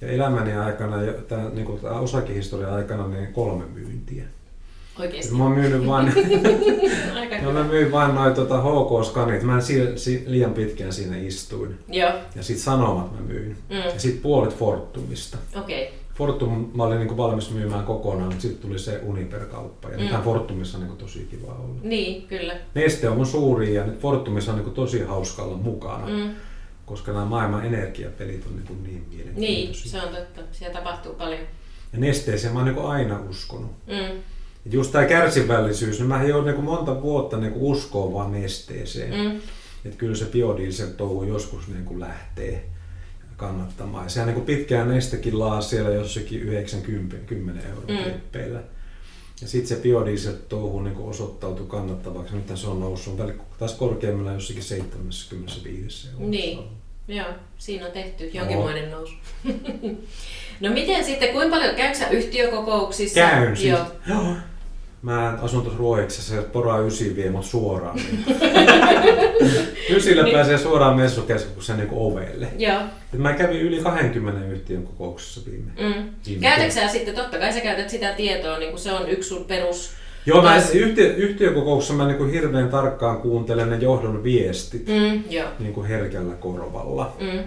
Ja 0.02 0.08
elämäni 0.08 0.54
aikana, 0.54 1.04
ja 1.04 1.14
tää, 1.14 1.50
niin 1.50 1.66
kuin, 1.66 1.80
tää 1.80 1.92
osakehistorian 1.92 2.74
aikana, 2.74 3.08
niin 3.08 3.34
kolme 3.34 3.66
myyntiä. 3.74 4.24
Oikeesti. 5.00 5.34
Mä 5.34 5.44
oon 5.44 5.52
myynyt 5.52 5.88
vain, 5.88 6.08
ja 7.44 7.50
mä 7.50 7.64
myin 7.64 7.92
vain 7.92 8.16
noin 8.16 8.34
tota, 8.34 8.62
HK-skanit. 8.62 9.44
Mä 9.44 9.56
en 9.56 9.62
si, 9.62 9.98
si, 9.98 10.24
liian 10.28 10.54
pitkään 10.54 10.94
siinä 10.94 11.18
istuin. 11.18 11.80
Joo. 11.88 12.12
Ja 12.36 12.44
sit 12.44 12.58
sanomat 12.58 13.12
mä 13.12 13.22
myin. 13.28 13.58
Mm. 13.70 13.76
Ja 13.76 14.00
sit 14.00 14.22
puolet 14.22 14.58
Fortumista. 14.58 15.38
Okei. 15.56 15.84
Okay. 15.84 16.05
Fortum 16.16 16.72
mä 16.76 16.84
olin 16.84 17.00
niin 17.00 17.18
valmis 17.18 17.52
myymään 17.52 17.86
kokonaan, 17.86 18.26
mutta 18.28 18.42
sitten 18.42 18.62
tuli 18.70 18.80
se 18.80 19.02
Uniper-kauppa. 19.04 19.90
Ja 19.90 19.98
Mm. 19.98 20.18
mm. 20.18 20.24
Fortumissa 20.24 20.78
on 20.78 20.84
niin 20.84 20.98
tosi 20.98 21.28
kiva 21.32 21.52
olla. 21.54 21.76
Niin, 21.84 22.28
kyllä. 22.28 22.56
Neste 22.74 23.10
on 23.10 23.18
mun 23.18 23.26
suuri 23.26 23.74
ja 23.74 23.86
nyt 23.86 24.00
Fortumissa 24.00 24.52
on 24.54 24.58
niin 24.60 24.72
tosi 24.72 25.02
hauska 25.04 25.44
olla 25.44 25.58
mukana. 25.58 26.08
Mm. 26.08 26.30
Koska 26.86 27.12
nämä 27.12 27.26
maailman 27.26 27.66
energiapelit 27.66 28.46
on 28.46 28.56
niin, 28.56 28.66
niin 28.84 28.84
Niin, 28.84 29.06
mielenkiintoisia. 29.10 29.92
se 29.92 30.02
on 30.08 30.16
totta. 30.16 30.42
Siellä 30.52 30.74
tapahtuu 30.80 31.14
paljon. 31.14 31.42
Ja 31.94 32.00
nesteeseen 32.00 32.54
mä 32.54 32.60
oon 32.60 32.68
niin 32.74 32.86
aina 32.86 33.20
uskonut. 33.30 33.72
Mm. 33.88 34.18
Et 34.66 34.74
just 34.74 34.92
tämä 34.92 35.06
kärsivällisyys, 35.06 36.00
niin 36.00 36.08
mä 36.08 36.24
joudun 36.24 36.52
niin 36.52 36.64
monta 36.64 37.02
vuotta 37.02 37.38
niin 37.38 37.54
uskoa 37.56 38.14
vaan 38.14 38.32
nesteeseen. 38.32 39.14
Mm. 39.32 39.38
Että 39.86 39.98
kyllä 39.98 40.16
se 40.16 40.26
biodiesel 40.26 40.88
touhu 40.88 41.24
joskus 41.24 41.68
niin 41.68 42.00
lähtee 42.00 42.66
kannattamaan. 43.38 44.06
Ja 44.06 44.10
sehän 44.10 44.34
niin 44.34 44.46
pitkään 44.46 44.90
nestekin 44.90 45.40
laa 45.40 45.62
siellä 45.62 45.90
jossakin 45.90 46.42
90 46.42 47.16
10 47.16 47.64
euroa 47.66 47.84
Mm. 47.88 47.96
mm. 47.96 48.60
Ja 49.42 49.48
sitten 49.48 49.68
se 49.68 49.76
biodiesel 49.84 50.34
touhu 50.50 50.82
niin 50.82 50.98
osoittautui 50.98 51.66
kannattavaksi. 51.68 52.36
Nyt 52.36 52.58
se 52.58 52.68
on 52.68 52.80
noussut 52.80 53.20
taas 53.60 53.74
korkeimmilla 53.74 54.32
jossakin 54.32 54.64
75 54.64 56.08
euroa. 56.14 56.28
Niin. 56.30 56.60
Joo, 57.08 57.28
siinä 57.58 57.86
on 57.86 57.92
tehty 57.92 58.30
jonkinmoinen 58.34 58.92
nousu. 58.92 59.14
No 60.60 60.72
miten 60.72 61.06
sitten, 61.06 61.30
kuinka 61.30 61.56
paljon, 61.58 61.76
käykö 61.76 61.98
sä 61.98 62.10
yhtiökokouksissa? 62.10 63.20
Käyn 63.20 63.58
siis. 63.58 63.70
Joo. 63.70 63.86
Joo. 64.08 64.36
Mä 65.06 65.38
asun 65.42 65.62
tuossa 65.62 65.80
Ruoiksessa 65.80 66.36
ja 66.36 66.42
pora 66.42 66.80
ysi 66.80 67.16
vie 67.16 67.30
mut 67.30 67.46
suoraan. 67.46 68.00
Ysillä 69.96 70.24
Niin. 70.24 70.36
pääsee 70.36 70.58
suoraan 70.58 70.96
messukeskuksen 70.98 71.78
niin 71.78 71.88
ovelle. 71.92 72.48
Joo. 72.58 72.80
Et 73.14 73.20
mä 73.20 73.34
kävin 73.34 73.62
yli 73.62 73.80
20 73.80 74.46
yhtiön 74.48 74.84
kokouksessa 74.84 75.42
viime. 75.52 75.72
Mm. 75.82 76.10
viime 76.28 76.42
Käytätkö 76.42 76.72
sä 76.74 76.88
sitten, 76.88 77.16
totta 77.16 77.38
kai 77.38 77.54
sä 77.54 77.60
käytät 77.62 77.90
sitä 77.90 78.14
tietoa, 78.14 78.58
niin 78.60 78.70
kuin 78.70 78.80
se 78.80 78.92
on 78.92 79.10
yksi 79.10 79.30
sun 79.30 79.46
perus... 79.46 79.92
Joo, 80.26 80.42
mä 80.42 80.62
yhtiö, 80.74 81.14
yhtiökokouksessa 81.16 81.94
mä 81.94 82.08
niin 82.08 82.32
hirveän 82.32 82.70
tarkkaan 82.70 83.18
kuuntelen 83.18 83.70
ne 83.70 83.76
johdon 83.78 84.24
viestit 84.24 84.88
Mm, 84.88 85.24
joo. 85.30 85.48
niin 85.60 85.74
kuin 85.74 85.88
herkällä 85.88 86.34
korvalla. 86.34 87.16
Mm, 87.22 87.40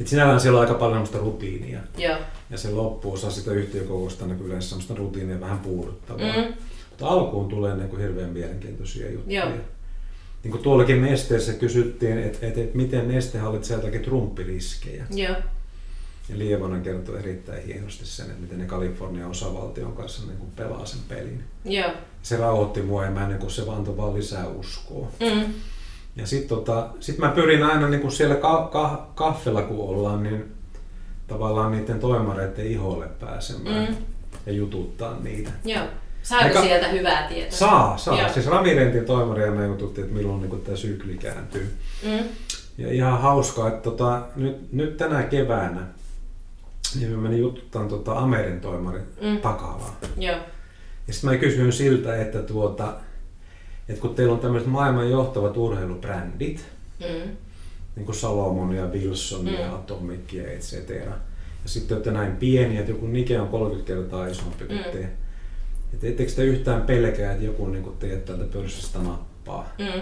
Et 0.00 0.08
sinällään 0.08 0.40
siellä 0.40 0.58
on 0.60 0.66
aika 0.66 0.78
paljon 0.78 0.92
semmoista 1.06 1.18
rutiinia. 1.18 1.80
joo. 1.98 2.18
Ja 2.50 2.58
se 2.58 2.70
loppuosa 2.70 3.30
sitä 3.30 3.50
yhtiökokousta 3.50 4.24
on 4.24 4.38
kyllä 4.38 4.60
semmoista 4.60 4.94
rutiinia 4.94 5.40
vähän 5.40 5.58
puuduttavaa. 5.58 6.36
Mm, 6.36 6.54
Mutta 6.90 7.06
alkuun 7.08 7.48
tulee 7.48 7.76
niin 7.76 7.88
kuin 7.88 8.02
hirveän 8.02 8.30
mielenkiintoisia 8.30 9.10
juttuja. 9.10 9.44
Joo. 9.44 9.54
Niin 10.44 10.50
kuin 10.52 10.62
tuollakin 10.62 11.02
Nesteessä 11.02 11.52
kysyttiin, 11.52 12.18
että 12.18 12.46
et, 12.46 12.58
et 12.58 12.74
miten 12.74 13.08
Neste 13.08 13.38
hallitsee 13.38 13.76
jotakin 13.76 14.00
trumppiriskejä. 14.02 15.04
joo. 15.10 15.36
Ja 16.28 16.38
Lievonen 16.38 16.82
kertoi 16.82 17.18
erittäin 17.18 17.66
hienosti 17.66 18.06
sen, 18.06 18.26
että 18.26 18.40
miten 18.42 18.58
ne 18.58 18.64
Kalifornian 18.64 19.30
osavaltion 19.30 19.92
kanssa 19.92 20.26
niin 20.26 20.38
kuin 20.38 20.50
pelaa 20.56 20.86
sen 20.86 21.00
pelin. 21.08 21.44
Joo. 21.64 21.90
Se 22.22 22.36
rauhoitti 22.36 22.82
mua 22.82 23.04
ja 23.04 23.10
mä 23.10 23.28
niin 23.28 23.38
kuin 23.38 23.50
se 23.50 23.66
vaan 23.66 23.96
vaan 23.96 24.14
lisää 24.14 24.46
uskoa. 24.48 25.08
Mm, 25.20 25.44
Ja 26.16 26.26
sitten 26.26 26.48
tota, 26.58 26.88
sit 27.00 27.18
mä 27.18 27.28
pyrin 27.28 27.62
aina 27.62 27.88
niin 27.88 28.00
kuin 28.00 28.12
siellä 28.12 28.34
ka- 28.34 28.68
ka- 28.72 29.10
kaffella 29.14 29.62
kun 29.62 29.88
ollaan, 29.88 30.22
niin 30.22 30.52
tavallaan 31.26 31.72
niiden 31.72 32.00
toimareiden 32.00 32.66
iholle 32.66 33.06
pääsemään 33.20 33.88
Mm. 33.88 33.96
ja 34.46 34.52
jututtaa 34.52 35.16
niitä. 35.22 35.50
Joo. 35.64 35.84
Saako 36.22 36.44
Aika- 36.44 36.60
sieltä 36.62 36.88
hyvää 36.88 37.28
tietoa? 37.28 37.58
Saa, 37.58 37.96
saa. 37.98 38.20
Joo. 38.20 38.28
Siis 38.32 38.46
Ramirentin 38.46 39.04
toimaria 39.04 39.50
me 39.50 39.66
jututtiin, 39.66 40.04
että 40.04 40.16
milloin 40.16 40.40
niin 40.42 40.60
tämä 40.60 40.76
sykli 40.76 41.14
kääntyy. 41.18 41.74
Mm. 42.06 42.24
Ja 42.78 42.92
ihan 42.92 43.20
hauskaa, 43.20 43.68
että 43.68 43.80
tota, 43.82 44.22
nyt, 44.36 44.72
nyt 44.72 44.96
tänä 44.96 45.22
keväänä 45.22 45.80
niin 46.98 47.10
me 47.10 47.16
menin 47.16 47.40
jututtaan 47.40 47.88
tota 47.88 48.18
Amerin 48.18 48.60
toimarin 48.60 49.02
Mm. 49.20 49.38
Takalaa. 49.40 49.96
Joo. 50.16 50.36
Ja 51.08 51.12
sitten 51.14 51.30
mä 51.30 51.36
kysyin 51.36 51.72
siltä, 51.72 52.16
että, 52.20 52.38
tuota, 52.42 52.92
että 53.90 54.00
kun 54.00 54.14
teillä 54.14 54.32
on 54.34 54.40
tämmöiset 54.40 54.68
maailman 54.70 55.10
johtavat 55.10 55.56
urheilubrändit, 55.56 56.64
Mm. 57.00 57.30
niin 57.96 58.06
kuin 58.06 58.16
Salomon 58.16 58.74
ja 58.74 58.86
Wilson 58.86 59.46
ja 59.46 59.68
Mm. 59.68 59.74
Atomic 59.74 60.32
ja 60.32 60.52
et 60.52 60.60
cetera. 60.60 61.12
Ja 61.62 61.68
sitten 61.68 61.94
olette 61.96 62.10
näin 62.10 62.36
pieni, 62.36 62.76
että 62.78 62.90
joku 62.90 63.06
Nike 63.06 63.40
on 63.40 63.48
30 63.48 63.86
kertaa 63.94 64.26
isompi 64.26 64.64
kuin 64.64 64.78
Mm. 64.78 64.84
te. 64.92 65.08
Että 65.94 66.06
ettekö 66.06 66.32
te 66.32 66.44
yhtään 66.44 66.82
pelkää, 66.82 67.32
että 67.32 67.44
joku 67.44 67.66
niin 67.66 67.92
teet 67.98 68.24
täältä 68.24 68.44
pörssistä 68.44 68.98
nappaa? 68.98 69.72
Mm. 69.78 70.00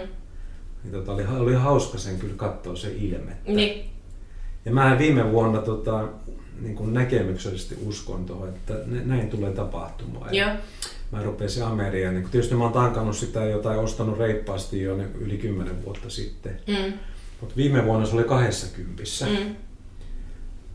Niin 0.83 0.91
tota, 0.91 1.11
oli, 1.13 1.23
oli 1.39 1.53
hauska 1.53 1.97
sen 1.97 2.19
kyllä 2.19 2.33
katsoa 2.37 2.75
se 2.75 2.91
ilme. 2.99 3.31
Niin. 3.47 3.89
Ja 4.65 4.71
mä 4.71 4.95
viime 4.99 5.31
vuonna 5.31 5.61
tota, 5.61 6.07
niin 6.61 6.75
kuin 6.75 6.93
näkemyksellisesti 6.93 7.77
uskon 7.85 8.25
tuohon, 8.25 8.49
että 8.49 8.73
nä- 8.85 9.01
näin 9.05 9.29
tulee 9.29 9.51
tapahtumaan. 9.51 10.33
Ja 10.35 10.47
Joo. 10.47 10.55
Mä 11.11 11.23
rupesin 11.23 11.63
Ameriaan. 11.63 12.13
Niin, 12.13 12.21
kun 12.23 12.31
tietysti 12.31 12.55
mä 12.55 12.63
oon 12.63 12.73
tankannut 12.73 13.17
sitä 13.17 13.45
jotain, 13.45 13.79
ostanut 13.79 14.17
reippaasti 14.17 14.81
jo 14.81 14.97
niin 14.97 15.09
yli 15.19 15.37
10 15.37 15.85
vuotta 15.85 16.09
sitten. 16.09 16.59
Mm. 16.67 16.93
Mutta 17.41 17.55
viime 17.55 17.85
vuonna 17.85 18.05
se 18.05 18.15
oli 18.15 18.23
20. 18.23 19.03
Mm. 19.25 19.55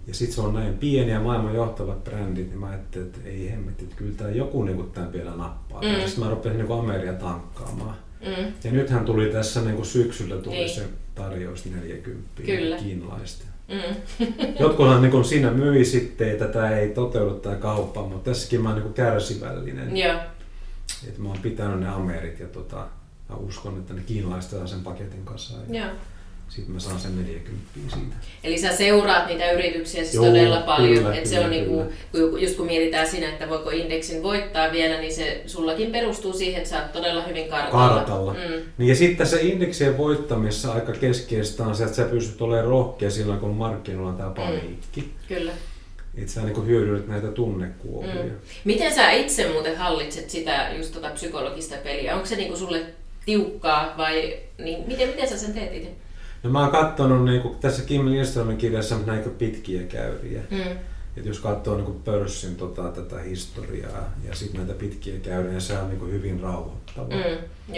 Ja 0.07 0.15
sitten 0.15 0.35
se 0.35 0.41
on 0.41 0.55
näin 0.55 0.79
pieni 0.79 1.11
ja 1.11 1.21
maailman 1.21 1.55
johtavat 1.55 2.05
brändit, 2.05 2.49
niin 2.49 2.59
mä 2.59 2.67
ajattelin, 2.67 3.07
että 3.07 3.19
ei 3.25 3.51
hemmetti, 3.51 3.85
että 3.85 3.97
kyllä 3.97 4.15
tää 4.17 4.31
joku 4.31 4.63
niin 4.63 4.91
tämän 4.91 5.13
vielä 5.13 5.37
nappaa. 5.37 5.83
Mm. 5.83 6.07
Sitten 6.07 6.25
mä 6.25 6.31
rupesin 6.31 6.59
niin 6.59 6.73
Ameria 6.79 7.13
tankkaamaan. 7.13 7.97
Mm. 8.21 8.53
Ja 8.65 8.73
nythän 8.73 9.05
tuli 9.05 9.27
tässä 9.27 9.61
niin 9.61 9.85
syksyllä 9.85 10.37
tuli 10.37 10.55
Niin. 10.55 10.71
se 10.71 10.89
tarjous 11.15 11.65
40 11.65 12.43
Kyllä. 12.47 12.77
kiinalaista. 12.77 13.45
Mm. 13.69 14.27
Jotkuthan 14.61 15.03
niin 15.03 15.13
kuin 15.13 15.25
siinä 15.25 15.51
myi 15.51 15.85
sitten, 15.85 16.31
että 16.31 16.49
tämä 16.49 16.71
ei 16.71 16.89
toteudu 16.89 17.35
tämä 17.35 17.57
kauppa, 17.57 18.03
mutta 18.03 18.31
tässäkin 18.31 18.63
mä 18.63 18.69
oon 18.69 18.79
niin 18.79 18.95
kärsivällinen. 18.95 19.97
Joo. 19.97 20.21
Että 21.09 21.23
mä 21.23 21.29
oon 21.29 21.39
pitänyt 21.43 21.81
ne 21.81 21.89
Amerit 21.89 22.41
ja 22.41 22.47
tota, 22.49 22.87
mä 23.29 23.37
uskon, 23.37 23.79
että 23.79 23.95
ne 23.95 24.03
kiinalaiset 24.07 24.51
saa 24.51 24.67
sen 24.67 24.81
paketin 24.81 25.25
kasaan. 25.25 25.63
Ja 25.69 25.85
Joo. 25.85 25.95
Sitten 26.49 26.75
mä 26.75 26.81
saan 26.81 27.01
sen 27.01 27.17
40 27.17 27.65
siitä. 27.75 28.17
Eli 28.45 28.59
sä 28.59 28.77
seuraat 28.77 29.27
niitä 29.27 29.51
yrityksiä 29.51 30.03
siis 30.03 30.15
Joo, 30.15 30.25
todella 30.25 30.61
paljon. 30.61 30.95
kyllä, 30.99 31.15
että 31.15 31.29
se 31.29 31.35
kyllä, 31.35 31.45
on 31.45 31.51
niinku, 31.51 31.85
kyllä. 32.13 32.31
kun, 32.31 32.43
just 32.43 32.57
kun 32.57 32.67
mietitään 32.67 33.09
siinä, 33.09 33.29
että 33.29 33.49
voiko 33.49 33.71
indeksin 33.71 34.23
voittaa 34.23 34.73
vielä, 34.73 35.01
niin 35.01 35.15
se 35.15 35.43
sullakin 35.47 35.93
perustuu 35.93 36.33
siihen, 36.33 36.57
että 36.57 36.71
sä 36.71 36.83
oot 36.83 36.93
todella 36.93 37.23
hyvin 37.23 37.49
kartalla. 37.49 37.89
Kartalla. 37.89 38.33
Mm. 38.33 38.63
Niin 38.79 38.89
ja 38.89 38.95
sitten 38.95 39.17
tässä 39.17 39.41
indeksien 39.41 39.99
voittamisessa 39.99 40.73
aika 40.73 40.93
keskeistä 40.93 41.65
on 41.65 41.77
se, 41.77 41.85
että 41.85 41.97
sä 41.97 42.05
pystyt 42.05 42.43
olemaan 42.43 42.69
rohkea 42.69 43.11
silloin, 43.11 43.41
kun 43.41 43.51
markkinoilla 43.51 44.11
on 44.11 44.17
tämä 44.17 44.31
paniikki. 44.31 45.11
Kyllä. 45.29 45.53
Että 46.19 46.33
sä 46.33 46.43
niin 46.43 46.67
hyödynnät 46.67 47.09
näitä 47.09 47.29
tunnekuohuja. 47.29 48.25
Mm. 48.25 48.31
Miten 48.65 48.95
sä 48.95 49.11
itse 49.11 49.53
muuten 49.53 49.77
hallitset 49.77 50.31
sitä 50.31 50.71
just 50.77 50.95
tota 50.95 51.11
psykologista 51.11 51.77
peliä? 51.85 52.15
Onko 52.15 52.27
se 52.27 52.37
niinku 52.37 52.57
sulle 52.57 52.83
tiukkaa 53.27 53.95
vai 53.97 54.39
niin, 54.59 54.85
miten, 54.87 55.09
miten 55.09 55.29
sä 55.29 55.39
sen 55.39 55.55
teet 55.55 55.75
itse? 55.75 55.91
No 56.45 56.51
mä 56.51 56.61
oon 56.61 56.71
katsonut 56.71 57.25
niin 57.25 57.43
tässä 57.61 57.83
Kim 57.83 58.11
Lindströmin 58.11 58.57
kirjassa 58.57 58.99
näitä 59.07 59.31
pitkiä 59.31 59.83
käyriä. 59.83 60.43
Mm. 60.51 60.79
Et 61.17 61.27
jos 61.27 61.41
katsoo 61.41 61.77
niin 61.77 62.03
pörssin 62.05 62.57
tota, 62.57 62.83
tätä 62.83 63.19
historiaa 63.19 64.13
ja 64.29 64.35
sitten 64.35 64.61
näitä 64.61 64.79
pitkiä 64.79 65.19
käyriä, 65.19 65.61
se 65.61 65.79
on 65.79 65.89
niin 65.89 66.13
hyvin 66.13 66.41
rauhoittava. 66.41 67.15
Mm. 67.15 67.75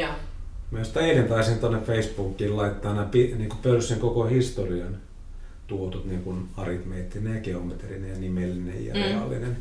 Mä 0.71 0.79
just 0.79 0.97
eilen 0.97 1.29
taisin 1.29 1.59
tuonne 1.59 1.81
Facebookiin 1.81 2.57
laittaa 2.57 2.95
nämä 2.95 3.09
niin 3.13 3.53
pörssin 3.63 4.01
koko 4.01 4.25
historian 4.25 4.97
tuotut 5.67 6.07
niin 6.07 6.23
kuin 6.23 6.49
aritmeettinen 6.57 7.35
ja 7.35 7.41
geometrinen 7.41 8.11
ja 8.11 8.19
nimellinen 8.19 8.87
ja 8.87 8.95
mm. 8.95 9.01
reaalinen. 9.01 9.57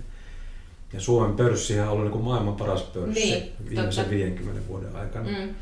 Ja 0.93 1.00
Suomen 1.00 1.35
pörssihän 1.35 1.88
on 1.88 1.91
ollut 1.91 2.05
niin 2.05 2.12
kuin 2.12 2.24
maailman 2.24 2.55
paras 2.55 2.81
pörssi 2.83 3.19
Niin, 3.19 3.43
viimeisen 3.69 4.03
totta. 4.03 4.09
50 4.09 4.67
vuoden 4.67 4.95
aikana. 4.95 5.29
Mm. 5.29 5.55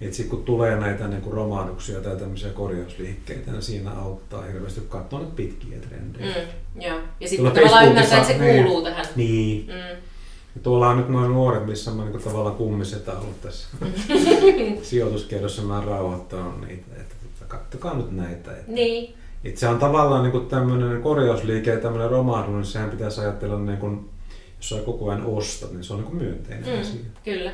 Mm. 0.00 0.06
Et 0.06 0.14
sit 0.14 0.28
kun 0.28 0.44
tulee 0.44 0.76
näitä 0.76 1.08
niin 1.08 1.22
kuin 1.22 1.32
romahduksia 1.34 2.00
tai 2.00 2.16
tämmöisiä 2.16 2.50
korjausliikkeitä, 2.50 3.50
niin 3.52 3.62
siinä 3.62 3.90
auttaa 3.90 4.42
hirveästi 4.42 4.80
katsoa 4.88 5.18
näitä 5.18 5.34
pitkiä 5.36 5.78
trendejä. 5.78 6.34
Mm. 6.74 6.82
Joo. 6.82 6.98
Ja 7.20 7.28
sitten 7.28 7.52
tavallaan 7.52 7.86
ymmärtää, 7.88 8.18
että 8.20 8.32
se 8.32 8.38
niin. 8.38 8.64
kuuluu 8.64 8.82
tähän. 8.82 9.06
Niin. 9.16 9.66
Mm. 9.66 9.96
Ja 10.54 10.62
tuolla 10.62 10.88
on 10.88 10.96
nyt 10.96 11.08
noin 11.08 11.32
nuoret, 11.32 11.66
missä 11.66 11.90
mä 11.90 12.04
niin 12.04 12.22
tavallaan 12.22 12.56
kummisetä 12.56 13.12
ollut 13.12 13.40
tässä 13.42 13.68
sijoituskerrossa. 14.82 15.62
Mä 15.62 15.82
rauhoittanut 15.86 16.60
niitä, 16.60 16.86
että 17.00 17.14
tota, 17.22 17.44
kattokaa 17.48 17.94
nyt 17.96 18.10
näitä. 18.12 18.50
Että, 18.52 18.72
Niin. 18.72 19.14
että 19.44 19.60
se 19.60 19.68
on 19.68 19.78
tavallaan 19.78 20.30
niin 20.32 20.46
tämmöinen 20.46 21.02
korjausliike 21.02 21.70
ja 21.70 21.80
tämmöinen 21.80 22.10
romahdus, 22.10 22.54
niin 22.54 22.64
sehän 22.64 22.90
pitäisi 22.90 23.20
ajatella, 23.20 23.58
niin 23.58 23.78
kuin, 23.78 24.10
jos 24.56 24.68
sä 24.68 24.76
koko 24.76 25.10
ajan 25.10 25.26
ostat, 25.26 25.72
niin 25.72 25.84
se 25.84 25.92
on 25.92 25.98
niin 25.98 26.10
kuin 26.10 26.22
myönteinen 26.22 26.74
Mm. 26.74 26.80
asia. 26.80 27.00
Kyllä. 27.24 27.52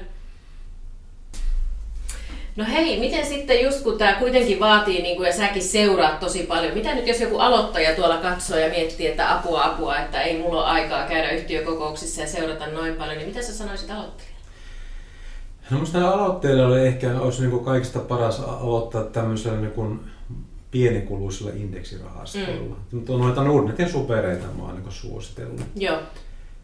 No 2.56 2.64
hei, 2.72 3.00
miten 3.00 3.26
sitten 3.26 3.62
just 3.62 3.82
kun 3.82 3.98
tämä 3.98 4.12
kuitenkin 4.12 4.60
vaatii, 4.60 5.02
niin 5.02 5.16
kuin, 5.16 5.26
ja 5.26 5.32
säkin 5.32 5.62
seuraat 5.62 6.20
tosi 6.20 6.42
paljon, 6.42 6.74
mitä 6.74 6.94
nyt 6.94 7.06
jos 7.06 7.20
joku 7.20 7.38
aloittaja 7.38 7.94
tuolla 7.96 8.16
katsoo 8.16 8.58
ja 8.58 8.68
miettii, 8.68 9.06
että 9.06 9.34
apua 9.34 9.64
apua, 9.64 9.98
että 9.98 10.22
ei 10.22 10.38
mulla 10.38 10.62
ole 10.62 10.70
aikaa 10.70 11.06
käydä 11.06 11.30
yhtiökokouksissa 11.30 12.20
ja 12.20 12.26
seurata 12.26 12.66
noin 12.66 12.94
paljon, 12.94 13.16
niin 13.16 13.28
mitä 13.28 13.42
sä 13.42 13.54
sanoisit 13.54 13.90
aloittajalle? 13.90 14.32
No 15.70 15.78
musta 15.78 16.10
aloitteelle 16.10 16.86
ehkä 16.86 17.20
olisi 17.20 17.40
niin 17.40 17.50
kuin 17.50 17.64
kaikista 17.64 17.98
paras 17.98 18.40
aloittaa 18.40 19.04
tämmöisellä 19.04 19.60
niin 19.60 19.72
kuin 19.72 20.00
pienikuluisilla 20.70 21.52
indeksirahastoilla. 21.56 22.76
Mm. 22.76 22.96
Mutta 22.98 23.12
noita 23.12 23.44
Nordnetin 23.44 23.88
supereita 23.88 24.46
mä 24.58 24.62
oon 24.62 24.74
niin 24.74 24.92
suositellut. 24.92 25.60
Joo. 25.76 25.98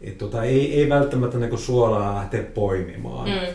Et 0.01 0.17
tota, 0.17 0.43
ei, 0.43 0.79
ei 0.79 0.89
välttämättä 0.89 1.37
niin 1.37 1.49
kuin 1.49 1.59
suoraan 1.59 2.15
lähteä 2.15 2.43
poimimaan. 2.43 3.29
Mm. 3.29 3.53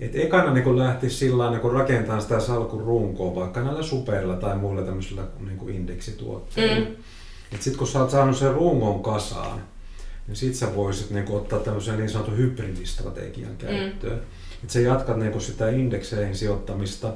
Et 0.00 0.16
ekana 0.16 0.52
niin 0.54 0.78
lähtisi 0.78 1.16
sillä 1.16 1.50
niin 1.50 1.72
rakentamaan 1.72 2.22
sitä 2.22 2.40
salkun 2.40 2.80
runkoa 2.80 3.34
vaikka 3.34 3.62
näillä 3.62 3.82
superilla 3.82 4.36
tai 4.36 4.56
muilla 4.56 4.82
tämmöisillä 4.82 5.22
niin 5.40 5.68
indeksituotteilla. 5.68 6.88
Mm. 6.88 6.96
Et 7.52 7.62
sit 7.62 7.76
kun 7.76 7.86
sä 7.86 8.00
oot 8.00 8.10
saanut 8.10 8.36
sen 8.36 8.54
rungon 8.54 9.02
kasaan, 9.02 9.60
niin 10.26 10.36
sit 10.36 10.54
sä 10.54 10.74
voisit 10.74 11.10
niin 11.10 11.24
kuin, 11.24 11.36
ottaa 11.36 11.58
tämmöisen 11.58 11.98
niin 11.98 12.10
sanotun 12.10 12.36
hybridistrategian 12.36 13.56
käyttöön. 13.56 14.18
Mm. 14.18 14.24
Et 14.64 14.70
sä 14.70 14.80
jatkat 14.80 15.16
niin 15.16 15.32
kuin 15.32 15.42
sitä 15.42 15.70
indekseihin 15.70 16.36
sijoittamista 16.36 17.12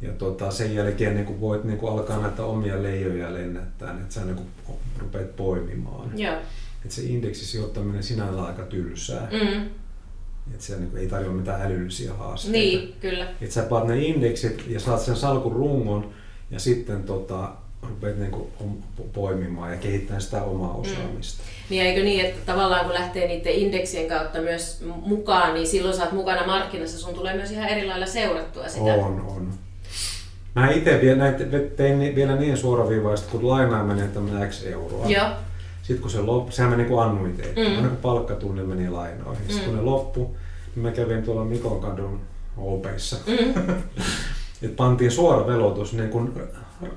ja 0.00 0.12
tota, 0.12 0.50
sen 0.50 0.74
jälkeen 0.74 1.14
niin 1.14 1.26
kuin 1.26 1.40
voit 1.40 1.64
niin 1.64 1.78
kuin 1.78 1.92
alkaa 1.92 2.20
näitä 2.20 2.44
omia 2.44 2.82
leijoja 2.82 3.34
lennättää, 3.34 3.90
että 3.90 4.14
sä 4.14 4.24
niin 4.24 4.36
kuin 4.36 4.78
rupeat 4.98 5.36
poimimaan. 5.36 6.18
Joo. 6.18 6.34
Et 6.84 6.90
se 6.90 7.02
indeksisijoittaminen 7.02 8.02
sinällään 8.02 8.46
aika 8.46 8.62
tylsää. 8.62 9.28
Mm. 9.30 9.70
Että 10.52 10.64
se 10.64 10.76
niin 10.76 10.90
kuin 10.90 11.02
ei 11.02 11.08
tarjoa 11.08 11.32
mitään 11.32 11.62
älyllisiä 11.62 12.14
haasteita. 12.14 12.58
Niin, 12.58 12.94
kyllä. 13.00 13.26
Että 13.40 13.54
sä 13.54 13.62
paat 13.62 13.86
ne 13.86 13.98
indeksit 13.98 14.64
ja 14.68 14.80
saat 14.80 15.00
sen 15.00 15.16
salkun 15.16 15.52
rungon 15.52 16.10
ja 16.50 16.60
sitten 16.60 17.02
tota, 17.02 17.52
rupeat 17.88 18.18
niinku 18.18 18.50
om- 18.60 18.82
poimimaan 19.12 19.70
ja 19.70 19.76
kehittämään 19.76 20.22
sitä 20.22 20.42
omaa 20.42 20.74
osaamista. 20.74 21.42
Niin 21.70 21.82
eikö 21.82 22.02
niin, 22.02 22.24
että 22.24 22.52
tavallaan 22.52 22.84
kun 22.84 22.94
lähtee 22.94 23.28
niiden 23.28 23.52
indeksien 23.52 24.08
kautta 24.08 24.40
myös 24.40 24.84
mukaan, 24.84 25.54
niin 25.54 25.66
silloin 25.66 25.96
sä 25.96 26.02
oot 26.02 26.12
mukana 26.12 26.46
markkinassa, 26.46 26.98
sun 26.98 27.14
tulee 27.14 27.36
myös 27.36 27.50
ihan 27.50 27.68
eri 27.68 27.86
lailla 27.86 28.06
seurattua 28.06 28.68
sitä. 28.68 28.94
On, 28.94 29.20
on. 29.20 29.52
Mä 30.54 30.70
itse 30.70 31.00
vielä, 31.00 31.32
tein 31.76 32.14
vielä 32.14 32.36
niin 32.36 32.56
suoraviivaista, 32.56 33.30
kun 33.30 33.48
lainaa 33.48 33.84
menee 33.84 34.08
tämmöinen 34.08 34.50
X 34.50 34.66
euroa. 34.66 35.06
Joo. 35.06 35.28
Sitten 35.82 36.02
kun 36.02 36.10
se 36.10 36.20
loppui, 36.20 36.52
sehän 36.52 36.70
meni 36.70 36.84
kuin 36.84 37.02
annuiteetti, 37.02 37.60
Mm. 37.68 37.76
aina 37.76 37.88
kun 37.88 37.96
palkkatunnin 37.96 38.68
meni 38.68 38.90
lainoihin. 38.90 39.44
Sitten 39.48 39.64
kun 39.64 39.74
Mm. 39.74 39.78
ne 39.78 39.84
loppu, 39.84 40.36
niin 40.76 40.82
mä 40.82 40.90
kävin 40.90 41.22
tuolla 41.22 41.44
Mikon 41.44 41.80
kadun 41.80 42.20
opeissa. 42.56 43.16
Mm. 43.26 43.62
Et 44.62 44.76
pantiin 44.76 45.10
suora 45.10 45.46
velotus 45.46 45.92
niin 45.92 46.10
kuin 46.10 46.32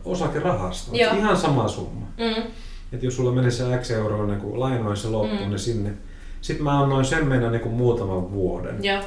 osakerahastoon. 0.05 0.97
Joo. 0.99 1.13
Ihan 1.13 1.37
sama 1.37 1.67
summa. 1.67 2.05
Mm. 2.17 2.43
Et 2.91 3.03
jos 3.03 3.15
sulla 3.15 3.31
meni 3.31 3.51
se 3.51 3.63
X 3.81 3.91
euroa 3.91 4.25
niin 4.27 4.39
kuin 4.41 4.59
lainoin 4.59 4.97
se 4.97 5.07
loppu, 5.07 5.35
Mm. 5.35 5.49
niin 5.49 5.59
sinne. 5.59 5.93
Sitten 6.41 6.63
mä 6.63 6.81
annoin 6.81 7.05
sen 7.05 7.27
mennä 7.27 7.51
niin 7.51 7.61
kuin 7.61 7.75
muutaman 7.75 8.31
vuoden. 8.31 8.83
Joo. 8.83 8.97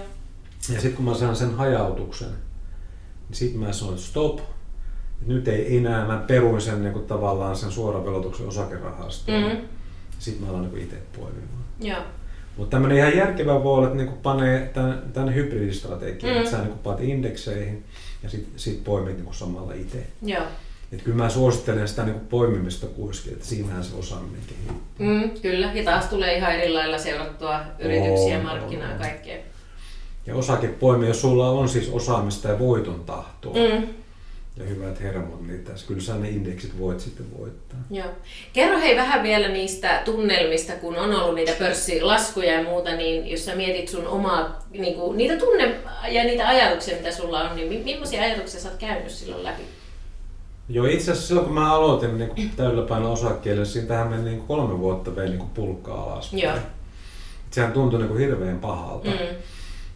Ja 0.74 0.80
sitten 0.80 0.92
kun 0.92 1.04
mä 1.04 1.14
sain 1.14 1.36
sen 1.36 1.54
hajautuksen, 1.54 2.28
niin 3.28 3.36
sitten 3.36 3.60
mä 3.60 3.72
sanoin, 3.72 3.98
stop. 3.98 4.40
Et 5.22 5.26
nyt 5.26 5.48
ei 5.48 5.76
enää, 5.76 6.06
mä 6.06 6.24
peruin 6.26 6.60
sen 6.60 6.82
niin 6.82 6.92
kuin 6.92 7.06
tavallaan 7.06 7.56
sen 7.56 7.70
suoran 7.70 8.04
velotuksen 8.04 8.48
osakerahastoon. 8.48 9.42
Mm. 9.42 9.56
Sitten 10.18 10.44
mä 10.46 10.50
alan 10.52 10.62
niin 10.72 10.82
itse 10.84 10.96
poimimaan. 11.16 11.64
Joo. 11.80 12.00
Mutta 12.56 12.70
tämmöinen 12.70 12.98
ihan 12.98 13.16
järkevä 13.16 13.64
voi 13.64 13.74
olla, 13.74 13.86
että 13.86 13.96
niin 13.96 14.08
kuin 14.08 14.18
panee 14.22 14.70
tämän, 14.74 15.02
tämän 15.12 15.34
hybridistrategian, 15.34 16.32
Mm. 16.34 16.38
että 16.38 16.50
sä 16.50 16.62
niin 16.62 16.78
paat 16.78 17.00
indekseihin 17.00 17.84
ja 18.22 18.30
sitten 18.30 18.52
sit 18.58 18.84
poimit 18.84 19.14
niin 19.14 19.24
kuin 19.24 19.34
samalla 19.34 19.72
itse. 19.74 20.06
Joo. 20.22 20.42
että 20.92 21.04
kyllä 21.04 21.16
mä 21.16 21.28
suosittelen 21.28 21.88
sitä 21.88 22.04
niin 22.04 22.20
poimimista 22.20 22.86
kuiskin, 22.86 23.32
että 23.32 23.46
siinähän 23.46 23.84
se 23.84 23.96
osaaminen 23.96 24.40
kehittyy. 24.46 25.06
Mm, 25.06 25.30
kyllä, 25.42 25.70
ja 25.74 25.84
taas 25.84 26.04
tulee 26.04 26.36
ihan 26.36 26.52
eri 26.52 26.72
lailla 26.72 26.98
seurattua 26.98 27.60
yrityksiä, 27.78 28.42
markkinaa 28.42 28.90
ja 28.92 28.98
kaikkea. 28.98 29.36
Ja 30.26 30.34
osakepoimia, 30.34 31.08
jos 31.08 31.20
sulla 31.20 31.50
on 31.50 31.68
siis 31.68 31.88
osaamista 31.88 32.48
ja 32.48 32.58
voiton 32.58 33.00
tahtoa, 33.04 33.52
Mm. 33.54 33.86
Ja 34.56 34.64
hyvät 34.64 35.00
hermot, 35.00 35.46
niin 35.46 35.64
tässä 35.64 35.86
kyllä 35.86 36.00
sä 36.00 36.14
ne 36.14 36.28
indeksit 36.28 36.78
voit 36.78 37.00
sitten 37.00 37.26
voittaa. 37.38 37.78
Joo. 37.90 38.08
Kerro 38.52 38.78
hei 38.78 38.96
vähän 38.96 39.22
vielä 39.22 39.48
niistä 39.48 40.02
tunnelmista, 40.04 40.72
kun 40.72 40.96
on 40.96 41.14
ollut 41.14 41.34
niitä 41.34 41.52
pörssilaskuja 41.58 42.52
ja 42.52 42.62
muuta, 42.62 42.96
niin 42.96 43.30
jos 43.30 43.44
sä 43.44 43.54
mietit 43.54 43.88
sun 43.88 44.06
omaa, 44.06 44.66
niin 44.70 44.94
kuin, 44.94 45.16
niitä 45.16 45.36
tunne 45.36 45.74
ja 46.08 46.24
niitä 46.24 46.48
ajatuksia, 46.48 46.96
mitä 46.96 47.12
sulla 47.12 47.50
on, 47.50 47.56
niin 47.56 47.68
mi- 47.68 47.84
millaisia 47.84 48.22
ajatuksia 48.22 48.60
sä 48.60 48.68
oot 48.68 48.78
käynyt 48.78 49.10
silloin 49.10 49.44
läpi? 49.44 49.62
Joo, 50.68 50.86
itse 50.86 51.10
asiassa 51.10 51.28
silloin 51.28 51.46
kun 51.46 51.54
mä 51.54 51.74
aloitin 51.74 52.18
niin 52.18 52.30
kuin 52.30 52.50
täydellä 52.56 52.86
paino 52.86 53.12
osakkeelle, 53.12 53.64
siitähän 53.64 54.08
meni 54.08 54.22
niin 54.22 54.40
kolme 54.40 54.78
vuotta 54.78 55.16
vei 55.16 55.28
niin 55.28 55.50
pulkkaa 55.54 56.02
alas. 56.02 56.32
Joo. 56.32 56.52
Sehän 57.50 57.72
tuntui 57.72 57.98
niin 57.98 58.08
kuin 58.08 58.20
hirveän 58.20 58.58
pahalta. 58.58 59.10
Mm. 59.10 59.36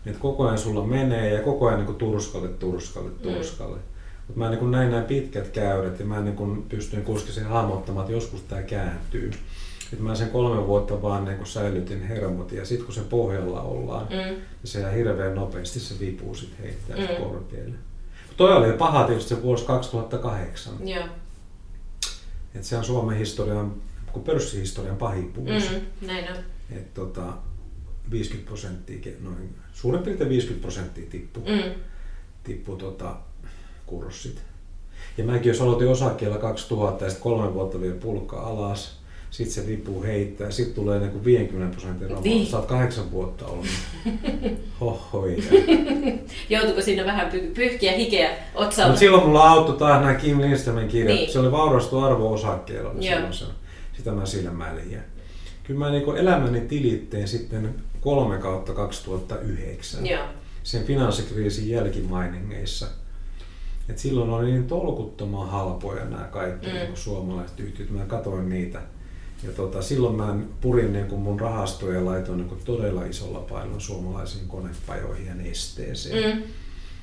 Että 0.06 0.20
koko 0.20 0.44
ajan 0.44 0.58
sulla 0.58 0.86
menee 0.86 1.34
ja 1.34 1.42
koko 1.42 1.66
ajan 1.66 1.78
niin 1.78 1.86
kuin 1.86 1.98
turskalle, 1.98 2.48
turskalle, 2.48 3.10
turskalle. 3.10 3.76
Mm. 3.76 3.89
Mutta 4.30 4.38
mä 4.44 4.50
niin 4.50 4.58
kuin 4.58 4.70
näin 4.70 4.90
näin 4.90 5.04
pitkät 5.04 5.48
käyrät 5.48 6.00
ja 6.00 6.06
mä 6.06 6.20
niin 6.20 6.36
kuin 6.36 6.62
pystyin 6.62 7.02
kuskisen 7.04 7.44
hahmottamaan, 7.44 8.04
että 8.04 8.12
joskus 8.16 8.40
tämä 8.40 8.62
kääntyy. 8.62 9.30
Et 9.92 9.98
mä 10.00 10.14
sen 10.14 10.30
kolme 10.30 10.66
vuotta 10.66 11.02
vaan 11.02 11.24
niin 11.24 11.46
säilytin 11.46 12.02
hermot 12.02 12.52
ja 12.52 12.64
sitten 12.64 12.84
kun 12.86 12.94
se 12.94 13.00
pohjalla 13.00 13.62
ollaan, 13.62 14.06
Mm. 14.10 14.16
niin 14.16 14.40
se 14.64 14.80
ihan 14.80 15.34
nopeasti 15.34 15.80
se 15.80 16.00
vipu 16.00 16.34
sit 16.34 16.58
heittää 16.62 16.96
Mm. 16.96 17.24
korkealle. 17.24 17.74
Toi 18.36 18.52
oli 18.56 18.72
paha 18.72 19.04
tietysti 19.06 19.28
se 19.34 19.42
vuosi 19.42 19.64
2008. 19.64 20.88
Joo. 20.88 21.04
Et 22.54 22.64
se 22.64 22.76
on 22.76 22.84
Suomen 22.84 23.18
historian, 23.18 23.74
kun 24.12 24.22
pörssihistorian 24.22 24.96
pahin 24.96 25.34
vuosi. 25.34 25.68
Mm. 26.00 26.06
Näin 26.06 26.24
on. 26.32 26.36
Et 26.76 26.94
tota, 26.94 27.32
50 28.10 28.48
prosenttia, 28.48 29.12
noin, 29.20 29.54
suurin 29.72 30.02
piirtein 30.02 30.30
50 30.30 30.62
prosenttia 30.62 31.06
tippui 31.10 31.42
Mm. 31.46 31.80
tippu 32.44 32.76
tota, 32.76 33.16
kurssit. 33.90 34.42
Ja 35.18 35.24
mäkin 35.24 35.48
jos 35.48 35.60
aloitin 35.60 35.88
osakkeella 35.88 36.38
2000 36.38 37.04
ja 37.04 37.10
sitten 37.10 37.22
kolme 37.22 37.54
vuotta 37.54 37.80
vielä 37.80 37.94
pulkka 37.94 38.40
alas, 38.40 39.00
sitten 39.30 39.54
se 39.54 39.66
vipu 39.66 40.02
heittää, 40.02 40.50
sitten 40.50 40.74
tulee 40.74 40.98
niinku 40.98 41.24
50 41.24 41.72
prosentin 41.76 42.10
rama. 42.10 42.22
Niin. 42.22 42.46
Sä 42.46 42.56
oot 42.56 42.66
kahdeksan 42.66 43.10
vuotta 43.10 43.46
ollut. 43.46 43.66
Hohoi. 44.80 45.36
Joutuiko 46.48 46.82
siinä 46.82 47.04
vähän 47.04 47.32
py- 47.32 47.54
pyyhkiä 47.54 47.92
hikeä 47.92 48.30
otsalta? 48.54 48.88
Mutta 48.88 49.00
silloin 49.00 49.24
mulla 49.26 49.50
auttoi 49.50 49.76
taas 49.76 50.00
nämä 50.00 50.14
Kim 50.14 50.40
Lindströmin 50.40 50.88
kirjat. 50.88 51.18
Niin. 51.18 51.32
Se 51.32 51.38
oli 51.38 51.52
vaurastu 51.52 51.98
arvo 51.98 52.32
osakkeella. 52.32 52.94
Sitä 53.96 54.12
mä 54.12 54.26
silmäilin. 54.26 54.92
Ja 54.92 55.00
kyllä 55.64 55.78
mä 55.78 55.90
niinku 55.90 56.12
elämäni 56.12 56.60
tilitteen 56.60 57.28
sitten 57.28 57.74
kolme 58.00 58.38
kautta 58.38 58.72
2009. 58.72 60.06
Joo. 60.06 60.24
sen 60.62 60.84
finanssikriisin 60.84 61.70
jälkimainingeissa. 61.70 62.86
Et 63.90 63.98
silloin 63.98 64.30
oli 64.30 64.44
niin 64.50 64.66
tolkuttoman 64.66 65.48
halpoja 65.48 66.04
nämä 66.04 66.24
kaikki 66.24 66.66
Mm. 66.66 66.72
niin 66.72 66.96
suomalaiset 66.96 67.60
yhtiöt. 67.60 67.90
Mä 67.90 68.04
katsoin 68.04 68.48
niitä. 68.48 68.82
Ja 69.42 69.52
tota, 69.52 69.82
silloin 69.82 70.16
mä 70.16 70.36
purin 70.60 70.92
niin 70.92 71.06
kuin 71.06 71.20
mun 71.20 71.40
rahastoja 71.40 71.94
ja 71.98 72.04
laitoin 72.04 72.38
niin 72.38 72.48
kuin 72.48 72.60
todella 72.64 73.04
isolla 73.04 73.38
painolla 73.40 73.80
suomalaisiin 73.80 74.48
konepajoihin 74.48 75.26
ja 75.26 75.34
nesteeseen. 75.34 76.36
Mm. 76.36 76.42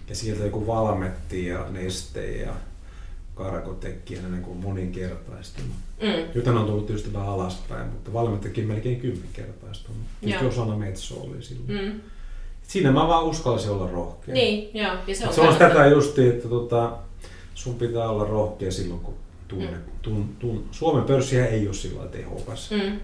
Ja 0.10 0.16
sieltä 0.16 0.44
joku 0.44 0.68
valmetti 0.68 1.46
ja 1.46 1.66
neste 1.70 2.38
ja 2.38 2.54
karkotekki 3.36 4.14
ja 4.14 4.22
ne 4.22 4.30
niin 4.30 4.42
kuin 4.44 4.58
moninkertaistunut. 4.58 5.72
Mm. 6.02 6.32
Nyt 6.36 6.48
on 6.48 6.66
tullut 6.66 6.86
tietysti 6.86 7.14
vähän 7.14 7.30
alaspäin, 7.30 7.88
mutta 7.88 8.14
valmettikin 8.14 8.68
melkein 8.68 9.00
kymmenkertaistunut. 9.00 10.02
Tietysti 10.22 10.46
Joo. 10.46 10.54
osana 10.54 10.78
Metso 10.78 11.16
oli 11.22 11.42
silloin. 11.44 11.86
Mm. 11.94 12.02
Siinä 12.68 12.92
mä 12.92 13.08
vaan 13.08 13.24
uskalsin 13.24 13.72
olla 13.72 13.90
rohkea. 13.92 14.34
Niin, 14.34 14.70
joo. 14.74 14.94
Ja 15.08 15.16
se 15.16 15.28
on, 15.28 15.34
Se 15.34 15.42
on 15.42 15.56
tätä 15.56 15.86
justi, 15.86 16.28
että 16.28 16.48
tota, 16.50 16.98
sun 17.56 17.76
pitää 17.76 18.10
olla 18.10 18.24
rohkea 18.26 18.72
silloin, 18.72 19.00
kun 19.00 19.14
tunne, 19.48 19.72
Mm. 19.72 19.82
tun, 20.02 20.36
tun, 20.40 20.68
Suomen 20.72 21.04
pörssiä 21.04 21.46
ei 21.46 21.68
ole 21.68 21.74
sillä 21.76 21.96
lailla 21.98 22.12
tehokas. 22.12 22.72
Mm. 22.72 23.00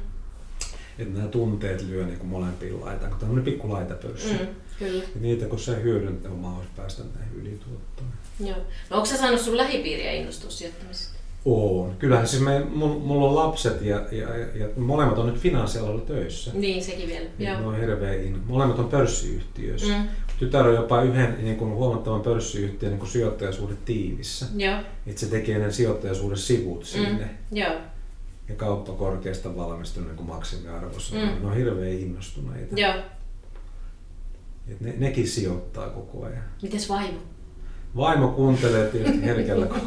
Että 1.00 1.14
nämä 1.18 1.28
tunteet 1.28 1.82
lyö 1.82 2.06
niin 2.06 2.26
molempiin 2.26 2.82
laitaan, 2.82 3.14
kun 3.20 3.30
on 3.38 3.44
pikku 3.44 3.72
laitapörssi. 3.72 4.34
Mm. 4.34 4.48
Kyllä. 4.80 5.04
Ja 5.04 5.22
niitä 5.22 5.46
kun 5.46 5.60
se 5.60 5.82
hyödyntää, 5.84 6.32
on 6.32 6.38
mahdollista 6.38 6.74
päästä 6.82 7.04
näihin 7.16 7.34
ylituottoihin. 7.42 8.14
Joo. 8.40 8.58
No 8.90 8.96
onko 8.98 9.06
sä 9.06 9.18
saanut 9.18 9.40
sun 9.42 9.58
lähipiiriä 9.58 10.12
innostua 10.12 10.50
sijoittamisesta? 10.50 11.20
On. 11.46 11.96
Kyllähän 12.00 12.28
siis 12.28 12.42
me, 12.42 12.60
mulla, 12.70 13.28
on 13.28 13.36
lapset 13.36 13.82
ja, 13.82 14.02
ja, 14.12 14.38
ja, 14.38 14.68
molemmat 14.78 15.18
on 15.18 15.28
nyt 15.28 15.38
finanssialalla 15.38 16.02
töissä. 16.02 16.52
Niin, 16.54 16.84
sekin 16.84 17.08
vielä. 17.08 17.26
Niin 17.38 17.50
Joo. 17.50 17.60
ne 17.60 17.68
on 17.68 17.78
hirveä 17.78 18.14
in. 18.14 18.40
Molemmat 18.46 18.80
on 18.80 18.90
pörssiyhtiöissä. 18.90 19.88
Mm. 19.88 19.94
Mm. 19.94 20.08
Tytär 20.40 20.68
on 20.68 20.76
jopa 20.76 21.02
yhden 21.02 21.38
niin 21.42 21.58
kuin 21.58 21.74
huomattavan 21.74 22.22
pörssiyhtiön 22.22 22.92
niin 22.92 23.00
kuin 23.00 23.10
sijoittajasuhde 23.10 23.76
tiivissä. 23.86 24.46
Joo. 24.56 24.78
Että 25.08 25.20
se 25.22 25.28
tekee 25.28 25.60
ne 25.60 25.72
sijoittajasuuden 25.72 26.38
sivut 26.38 26.86
sinne. 26.86 27.30
Mm. 27.52 27.58
Joo. 27.58 27.74
Ja 28.50 28.56
kauppa 28.56 28.94
korkeasta 28.94 29.56
valmistunut 29.56 30.10
niin 30.10 30.18
kuin 30.18 30.28
maksimiarvossa. 30.28 31.16
Mm. 31.16 31.22
Mm. 31.22 31.28
Ne 31.28 31.48
on 31.48 31.56
hirveän 31.56 31.92
innostuneita. 31.92 32.80
Joo. 32.80 32.94
Et 34.68 34.82
ne, 34.82 34.94
nekin 34.98 35.28
sijoittaa 35.28 35.90
koko 35.90 36.26
ajan. 36.26 36.44
Mites 36.62 36.90
vaimo? 36.90 37.20
Vaimo 37.98 38.28
kuuntelee 38.28 38.88
tietysti 38.90 39.22
herkällä. 39.30 39.68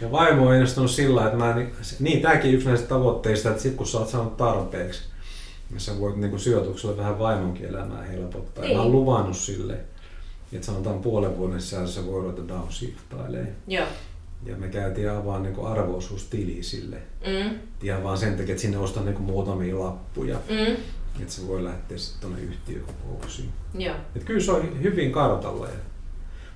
Ja 0.00 0.12
vaimo 0.12 0.48
on 0.48 0.54
innostunut 0.54 0.90
sillä 0.90 1.24
että 1.24 1.36
mä, 1.36 1.54
niin, 1.54 1.72
niin 2.00 2.22
tämäkin 2.22 2.54
yksi 2.54 2.68
näistä 2.68 2.88
tavoitteista, 2.88 3.50
että 3.50 3.62
sit 3.62 3.74
kun 3.74 3.86
sä 3.86 3.98
oot 3.98 4.08
saanut 4.08 4.36
tarpeeksi, 4.36 5.02
niin 5.70 5.80
sä 5.80 6.00
voit 6.00 6.16
niin 6.16 6.40
sijoituksella 6.40 6.96
vähän 6.96 7.18
vaimonkin 7.18 7.66
elämää 7.66 8.02
helpottaa. 8.02 8.64
Niin. 8.64 8.76
Mä 8.76 8.82
oon 8.82 8.90
Niin. 8.92 9.00
luvannut 9.00 9.36
sille, 9.36 9.74
että 10.52 10.66
sanotaan 10.66 10.98
puolen 10.98 11.38
vuoden 11.38 11.60
sisällä 11.60 11.86
se 11.86 12.06
voi 12.06 12.20
ruveta 12.22 12.48
downshiftailemaan. 12.48 13.48
Joo. 13.68 13.86
Ja 14.46 14.56
me 14.56 14.68
käytiin 14.68 15.10
avaa 15.10 15.38
niin 15.38 15.66
arvoisuustili 15.66 16.62
sille. 16.62 16.96
Mm. 17.26 17.58
Ihan 17.82 18.02
vaan 18.02 18.18
sen 18.18 18.36
takia, 18.36 18.52
että 18.52 18.62
sinne 18.62 18.78
ostaa 18.78 19.02
niin 19.04 19.22
muutamia 19.22 19.78
lappuja, 19.80 20.36
Mm. 20.50 20.72
että 21.20 21.32
se 21.32 21.48
voi 21.48 21.64
lähteä 21.64 21.98
sitten 21.98 22.20
tuonne 22.20 22.46
yhtiökokouksiin. 22.46 23.48
Joo. 23.78 23.94
Et 24.16 24.24
kyllä 24.24 24.40
se 24.40 24.52
on 24.52 24.82
hyvin 24.82 25.12
kartalla. 25.12 25.66
Ja 25.66 25.74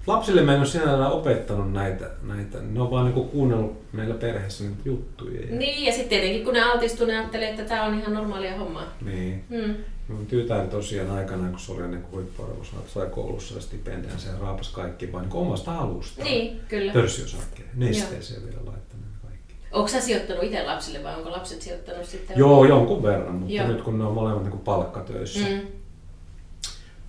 lapsille 0.09 0.43
mä 0.43 0.53
en 0.53 0.59
ole 0.59 0.67
sinällään 0.67 1.13
opettanut 1.13 1.73
näitä, 1.73 2.11
näitä. 2.23 2.59
ne 2.63 2.81
on 2.81 2.91
vaan 2.91 3.05
niinku 3.05 3.25
kuunnellut 3.25 3.93
meillä 3.93 4.15
perheessä 4.15 4.65
niitä 4.65 4.83
juttuja. 4.85 5.41
Ja, 5.41 5.57
Niin, 5.57 5.85
ja 5.85 5.93
sitten 5.93 6.09
tietenkin 6.09 6.45
kun 6.45 6.55
ne 6.55 6.63
altistuu, 6.63 7.07
ne 7.07 7.19
ajattelee, 7.19 7.51
että 7.51 7.65
tämä 7.65 7.85
on 7.85 8.01
ihan 8.01 8.15
normaalia 8.15 8.57
hommaa. 8.59 8.97
niin. 9.05 9.45
Mm. 9.49 9.75
Mun 10.09 10.27
tytär 10.27 10.67
tosiaan 10.67 11.11
aikanaan, 11.11 11.51
kun 11.51 11.61
se 11.61 11.73
oli 11.73 11.83
ennen 11.83 12.03
kuin 12.03 12.13
huippuarvossa, 12.13 12.77
sai 12.87 13.07
koulussa 13.07 13.61
stipendian, 13.61 14.19
se 14.19 14.29
raapas 14.41 14.69
kaikki 14.69 15.13
vaan 15.13 15.25
niin 15.25 15.37
omasta 15.37 15.71
halusta. 15.71 16.25
Niin, 16.25 16.61
kyllä. 16.69 16.93
Pörssiosakkeet, 16.93 17.69
nesteeseen 17.75 18.43
vielä 18.45 18.57
laittanut 18.65 19.07
kaikki. 19.23 19.55
Onko 19.73 19.89
sä 19.89 20.01
sijoittanut 20.01 20.43
itse 20.43 20.63
lapsille 20.63 21.05
vai 21.05 21.15
onko 21.15 21.31
lapset 21.31 21.63
sijoittanut 21.63 22.05
sitten? 22.07 22.39
Joo, 22.39 22.65
jonkun 22.65 23.03
verran, 23.03 23.35
mutta 23.35 23.55
Joo. 23.55 23.69
nyt 23.69 23.83
kun 23.83 23.99
ne 23.99 24.05
on 24.05 24.15
molemmat 24.15 24.45
niin 24.45 24.59
palkkatöissä, 24.59 25.41
mm. 25.41 25.55
Mm. 25.55 25.61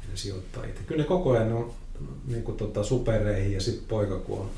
ne 0.10 0.16
sijoittaa 0.16 0.64
itse. 0.64 0.84
Kyllä 0.84 1.02
ne 1.02 1.08
koko 1.08 1.32
ajan 1.32 1.54
on 1.54 1.74
niin 2.28 2.44
kuin 2.44 2.58
tota, 2.58 2.84
supereihin 2.84 3.54
ja 3.54 3.62
sitten 3.62 3.86
poika, 3.88 4.18
kun 4.18 4.40
on 4.40 4.50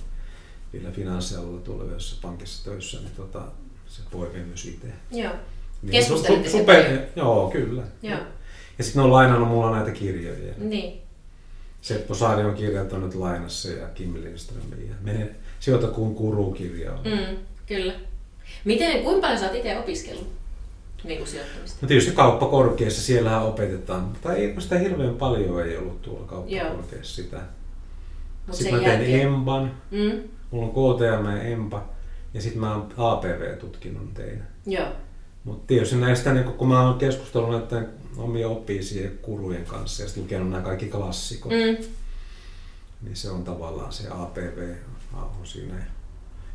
vielä 0.73 0.91
finanssialalla 0.91 1.61
tulevassa 1.61 2.15
pankissa 2.21 2.65
töissä, 2.65 2.97
niin 2.99 3.11
tota, 3.17 3.41
se 3.87 4.01
poimii 4.11 4.43
myös 4.43 4.65
itse. 4.65 4.87
Joo. 5.11 5.33
Niin, 5.81 5.91
Keskustelitte 5.91 6.47
su- 6.47 6.51
sen 6.51 6.59
super? 6.59 6.99
Joo, 7.15 7.49
kyllä. 7.49 7.83
Joo. 8.01 8.19
Ja 8.77 8.83
sitten 8.83 8.99
ne 8.99 9.05
on 9.05 9.11
lainannut 9.13 9.49
mulla 9.49 9.75
näitä 9.75 9.91
kirjoja. 9.91 10.53
Niin. 10.57 11.01
Seppo 11.81 12.15
Saari 12.15 12.43
on 12.43 12.55
kirjoittanut 12.55 13.15
lainassa 13.15 13.69
ja 13.69 13.87
Kim 13.87 14.13
Lindström. 14.13 14.63
Ja 14.89 14.95
mene, 15.01 15.29
sijoita 15.59 15.87
kuin 15.87 16.15
kuru-kirja 16.15 16.93
on. 16.93 16.99
Mm. 17.05 17.37
Kyllä. 17.67 17.93
Miten, 18.65 19.03
kuinka 19.03 19.21
paljon 19.21 19.39
sä 19.39 19.45
oot 19.45 19.55
itse 19.55 19.77
opiskellut 19.79 20.40
niin 21.03 21.27
sijoittamista? 21.27 21.77
No 21.81 21.87
tietysti 21.87 22.11
kauppakorkeassa, 22.11 23.01
siellähän 23.01 23.43
opetetaan, 23.43 24.01
mutta 24.03 24.33
ei, 24.33 24.55
sitä 24.59 24.77
hirveän 24.79 25.15
paljon 25.15 25.65
ei 25.67 25.77
ollut 25.77 26.01
tuolla 26.01 26.25
kauppakorkeassa 26.27 27.15
sitä. 27.23 27.37
Mut 28.47 28.55
Sitten 28.55 28.75
mä 28.75 28.81
tein 28.81 28.91
jälkeen- 28.91 29.21
EMBAN, 29.21 29.71
Mm. 29.91 30.21
mulla 30.51 30.65
on 30.65 30.95
KTM 30.95 31.25
ja 31.37 31.41
EMBA, 31.43 31.83
ja 32.33 32.41
sitten 32.41 32.61
mä 32.61 32.75
oon 32.75 32.89
APV-tutkinnon 32.97 34.07
tein. 34.13 34.41
Joo. 34.65 34.87
Mutta 35.43 35.67
tietysti 35.67 35.95
näistä, 35.95 36.33
niin 36.33 36.45
kun 36.45 36.67
mä 36.67 36.81
oon 36.87 36.97
keskustellut 36.99 37.49
näiden 37.49 37.89
omien 38.17 38.47
oppiisien 38.47 39.17
kurujen 39.21 39.65
kanssa 39.65 40.03
ja 40.03 40.07
sitten 40.07 40.23
lukenut 40.23 40.49
nämä 40.49 40.63
kaikki 40.63 40.85
klassikot, 40.87 41.51
mm. 41.51 41.57
Mm. 41.57 41.85
niin 43.01 43.15
se 43.15 43.29
on 43.31 43.43
tavallaan 43.43 43.91
se 43.93 44.07
APV 44.09 44.73
on 45.13 45.29
siinä. 45.47 45.75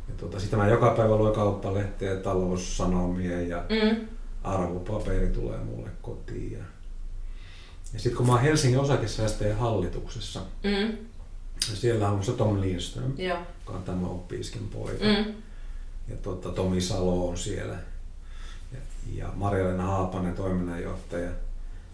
Ja 0.07 0.13
tuota, 0.17 0.39
sitten 0.39 0.59
mä 0.59 0.67
joka 0.67 0.89
päivä 0.97 1.15
luen 1.15 1.33
kauppalehteä, 1.33 2.15
taloussanomia 2.15 3.41
ja 3.41 3.63
Mm. 3.69 4.07
Arvopaperi 4.43 5.27
tulee 5.27 5.57
mulle 5.57 5.89
kotiin. 6.01 6.51
Ja, 6.51 6.63
ja 7.93 7.99
sitten 7.99 8.17
kun 8.17 8.25
mä 8.25 8.31
oon 8.31 8.41
Helsingin 8.41 8.79
osakesäästäjän 8.79 9.57
hallituksessa, 9.57 10.41
Mm. 10.63 10.97
Ja 11.69 11.75
siellä 11.75 12.09
on 12.09 12.23
se 12.23 12.31
Tom 12.31 12.61
Lindström, 12.61 13.13
Joo. 13.17 13.37
joka 13.59 13.73
on 13.73 13.83
tämä 13.83 14.07
oppiisken 14.07 14.67
poika. 14.67 15.05
Mm. 15.05 15.33
Ja 16.07 16.15
tota, 16.21 16.49
Tomi 16.49 16.81
Salo 16.81 17.29
on 17.29 17.37
siellä. 17.37 17.77
Ja, 18.71 18.79
ja 19.15 19.33
Marja-Leena 19.35 19.83
Haapanen, 19.83 20.35
toiminnanjohtaja. 20.35 21.31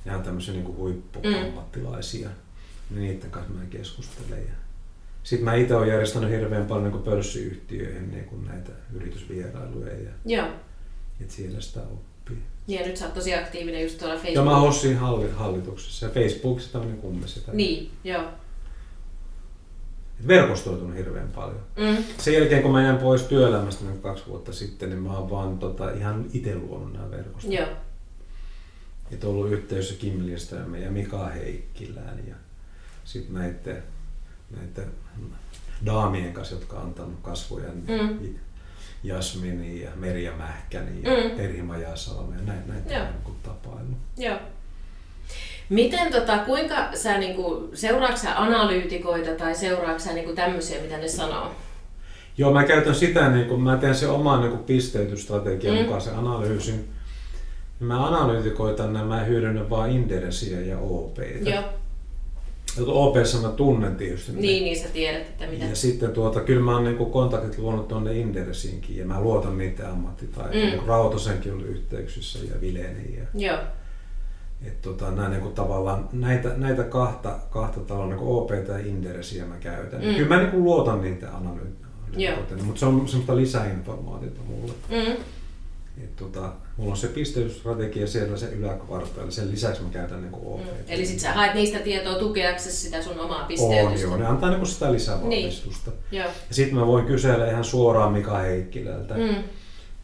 Ne 0.06 0.16
on 0.16 0.24
tämmöisiä 0.24 0.54
niin 0.54 0.76
huippuammattilaisia. 0.78 2.30
Mm. 2.90 3.00
Niiden 3.00 3.32
kanssa 3.32 3.54
mä 3.54 3.66
keskustelen. 3.70 4.46
Ja 4.48 4.54
sitten 5.24 5.46
mä 5.46 5.56
itse 5.56 5.76
olen 5.76 5.90
järjestänyt 5.90 6.30
hirveän 6.30 6.66
paljon 6.66 6.92
niin 6.92 7.04
pörssiyhtiöihin 7.04 8.12
niin 8.12 8.46
näitä 8.48 8.72
yritysvierailuja. 8.94 9.94
Ja, 9.94 10.12
Joo. 10.26 10.48
et 11.22 11.32
siellä 11.32 11.62
sitä 11.62 11.80
oppii. 11.80 12.13
Ja 12.68 12.86
nyt 12.86 12.98
sä 12.98 13.06
oot 13.06 13.14
tosi 13.14 13.36
aktiivinen 13.36 13.84
just 13.84 13.98
tuolla 13.98 14.14
Ja 14.14 14.20
mä 14.20 14.24
Facebookissa. 14.26 14.60
Hossin 14.60 14.98
halli, 14.98 15.30
hallituksessa 15.32 16.06
ja 16.06 16.12
Facebookissa 16.12 16.72
tämmöinen 16.72 16.98
kummi 16.98 17.28
sitä. 17.28 17.52
Niin, 17.52 17.92
joo. 18.04 18.24
Et 20.20 20.28
verkostoitunut 20.28 20.98
hirveän 20.98 21.30
paljon. 21.30 21.64
Mm. 21.78 22.04
Sen 22.18 22.34
jälkeen 22.34 22.62
kun 22.62 22.72
mä 22.72 22.84
jäin 22.84 22.98
pois 22.98 23.22
työelämästä 23.22 23.86
niin 23.86 24.02
kaksi 24.02 24.24
vuotta 24.28 24.54
sitten, 24.54 24.90
niin 24.90 25.02
mä 25.02 25.18
oon 25.18 25.30
vaan 25.30 25.60
tota, 25.60 25.92
ihan 25.92 26.26
itse 26.34 26.56
luonut 26.56 26.94
nämä 26.94 27.12
verkostot. 27.12 27.54
Joo. 27.54 27.68
Et 29.12 29.24
ollut 29.24 29.52
yhteydessä 29.52 29.94
Kim 29.94 30.26
Lindström 30.26 30.76
ja 30.76 30.92
Mika 30.92 31.28
Heikkilään 31.28 32.20
ja 32.28 32.36
sitten 33.06 33.34
näiden, 33.34 33.84
näiden 34.52 34.92
daamien 35.86 36.34
kanssa, 36.34 36.56
jotka 36.56 36.78
on 36.78 36.84
antanut 36.84 37.20
kasvoja, 37.22 37.70
niin 37.74 38.02
Mm. 38.02 38.36
Jasmini 39.04 39.82
ja 39.82 39.90
Merja 39.96 40.32
Mähkäni 40.38 41.02
ja 41.04 41.10
Mm. 41.24 41.36
Terhi 41.38 41.62
Majasalme 41.62 42.36
ja 42.36 42.42
näin, 42.42 42.68
näitä 42.68 42.94
Joo. 42.94 43.06
on 43.26 43.36
tapailu. 43.44 43.88
Joo. 44.18 44.38
Miten, 45.70 46.12
tota, 46.12 46.38
kuinka 46.38 46.76
sä 46.96 47.18
niinku, 47.18 47.70
seuraatko 47.74 48.18
sä 48.18 48.42
analyytikoita 48.42 49.32
tai 49.32 49.56
seuraatko 49.56 50.00
sä 50.00 50.14
niinku 50.14 50.34
tämmöisiä, 50.36 50.82
mitä 50.82 50.98
ne 50.98 51.08
sanoo? 51.08 51.52
Joo, 52.38 52.54
mä 52.54 52.64
käytän 52.64 52.96
sitä, 52.96 53.30
niin 53.30 53.46
kun 53.48 53.62
mä 53.62 53.78
teen 53.78 53.96
sen 53.96 54.10
oman 54.10 54.42
niin 54.42 54.52
kun 54.52 54.64
pisteytysstrategian 54.64 55.74
Mm. 55.76 55.80
mm. 55.80 55.86
mukaisen 55.86 56.16
analyysin. 56.16 56.90
Mä 57.80 58.08
analyytikoitan 58.08 58.94
nämä, 58.94 59.06
mä 59.06 59.24
hyödynnän 59.24 59.70
vaan 59.70 59.90
Inderesiä 59.90 60.60
ja 60.62 60.78
OP:tä. 60.80 61.50
Joo. 61.50 61.64
OPssa 62.88 63.38
mä 63.38 63.50
tunnen 63.50 63.96
tietysti. 63.96 64.32
ne. 64.32 64.42
Niin, 64.42 64.64
niin 64.64 64.80
sä 64.80 64.88
tiedät, 64.94 65.22
että 65.22 65.48
mitä. 65.48 65.66
Ja 65.66 65.76
sitten 65.76 66.12
tuota, 66.12 66.42
kyllä 66.42 66.62
mä 66.62 66.74
oon 66.74 66.84
niin 66.84 66.98
kontaktit 67.12 67.58
luonut 67.58 67.88
tuonne 67.88 68.14
Inderesiinkin 68.14 68.98
ja 68.98 69.06
mä 69.06 69.22
luotan 69.22 69.58
niiden 69.58 69.90
ammattitaitoon. 69.90 70.66
Mm. 70.66 70.80
Mm. 70.80 70.88
Rautosenkin 70.88 71.54
oli 71.54 71.64
yhteyksissä 71.64 72.40
ja 72.40 72.62
Vileni. 72.62 73.18
Ja, 73.18 73.48
Joo. 73.48 73.58
et 74.66 74.82
tota, 74.82 75.12
nää, 75.12 75.30
niin 75.30 75.42
kuin, 75.42 75.54
tavallaan, 75.54 76.10
näitä, 76.12 76.54
näitä 76.58 76.84
kahta, 76.84 77.40
kahta 77.50 77.80
tavalla, 77.80 78.16
niin 78.16 78.28
OPta 78.28 78.72
ja 78.72 78.78
Inderesiä 78.78 79.46
mä 79.46 79.58
käytän. 79.58 80.06
Mm. 80.06 80.16
Kyllä 80.16 80.30
mä 80.30 80.38
niin 80.38 80.52
kuin, 80.52 80.64
luotan 80.64 81.02
niitä 81.02 81.28
analyytikoita, 81.36 82.64
mutta 82.64 82.80
se 82.80 82.86
on 82.86 83.08
semmoista 83.08 83.36
lisäinformaatiota 83.36 84.42
mulle. 84.48 84.74
Mm. 84.90 85.24
Et, 86.04 86.16
tota, 86.16 86.54
mulla 86.78 86.92
on 86.92 86.98
se 86.98 87.08
pisteytysstrategia 87.08 88.08
siellä 88.08 88.38
se 88.38 88.46
yläkvartaali, 88.50 89.32
sen 89.32 89.52
lisäksi 89.52 89.82
mä 89.84 89.90
käytän 89.90 90.22
niin 90.22 90.32
Mm. 90.32 90.48
OPta. 90.48 90.74
Eli 90.88 91.06
sit 91.06 91.20
sä 91.20 91.34
haet 91.34 91.54
niistä 91.54 91.80
tietoa 91.80 92.16
tukeaksesi 92.20 92.78
sitä 92.78 93.02
sun 93.04 93.20
omaa 93.20 93.40
on, 93.42 93.46
pisteytystä. 93.48 94.08
joo, 94.08 94.18
ne 94.18 94.26
antaa 94.26 94.50
niin 94.50 94.60
kuin 94.60 94.70
sitä 94.70 94.92
lisävahvistusta. 94.92 95.92
Joo. 96.12 96.26
Ja 96.50 96.56
sitten 96.56 96.76
mä 96.80 96.88
voin 96.88 97.06
kysellä 97.06 97.50
ihan 97.52 97.64
suoraan 97.64 98.12
Mika 98.14 98.38
Heikkilältä 98.38 99.14
Mm. 99.14 99.44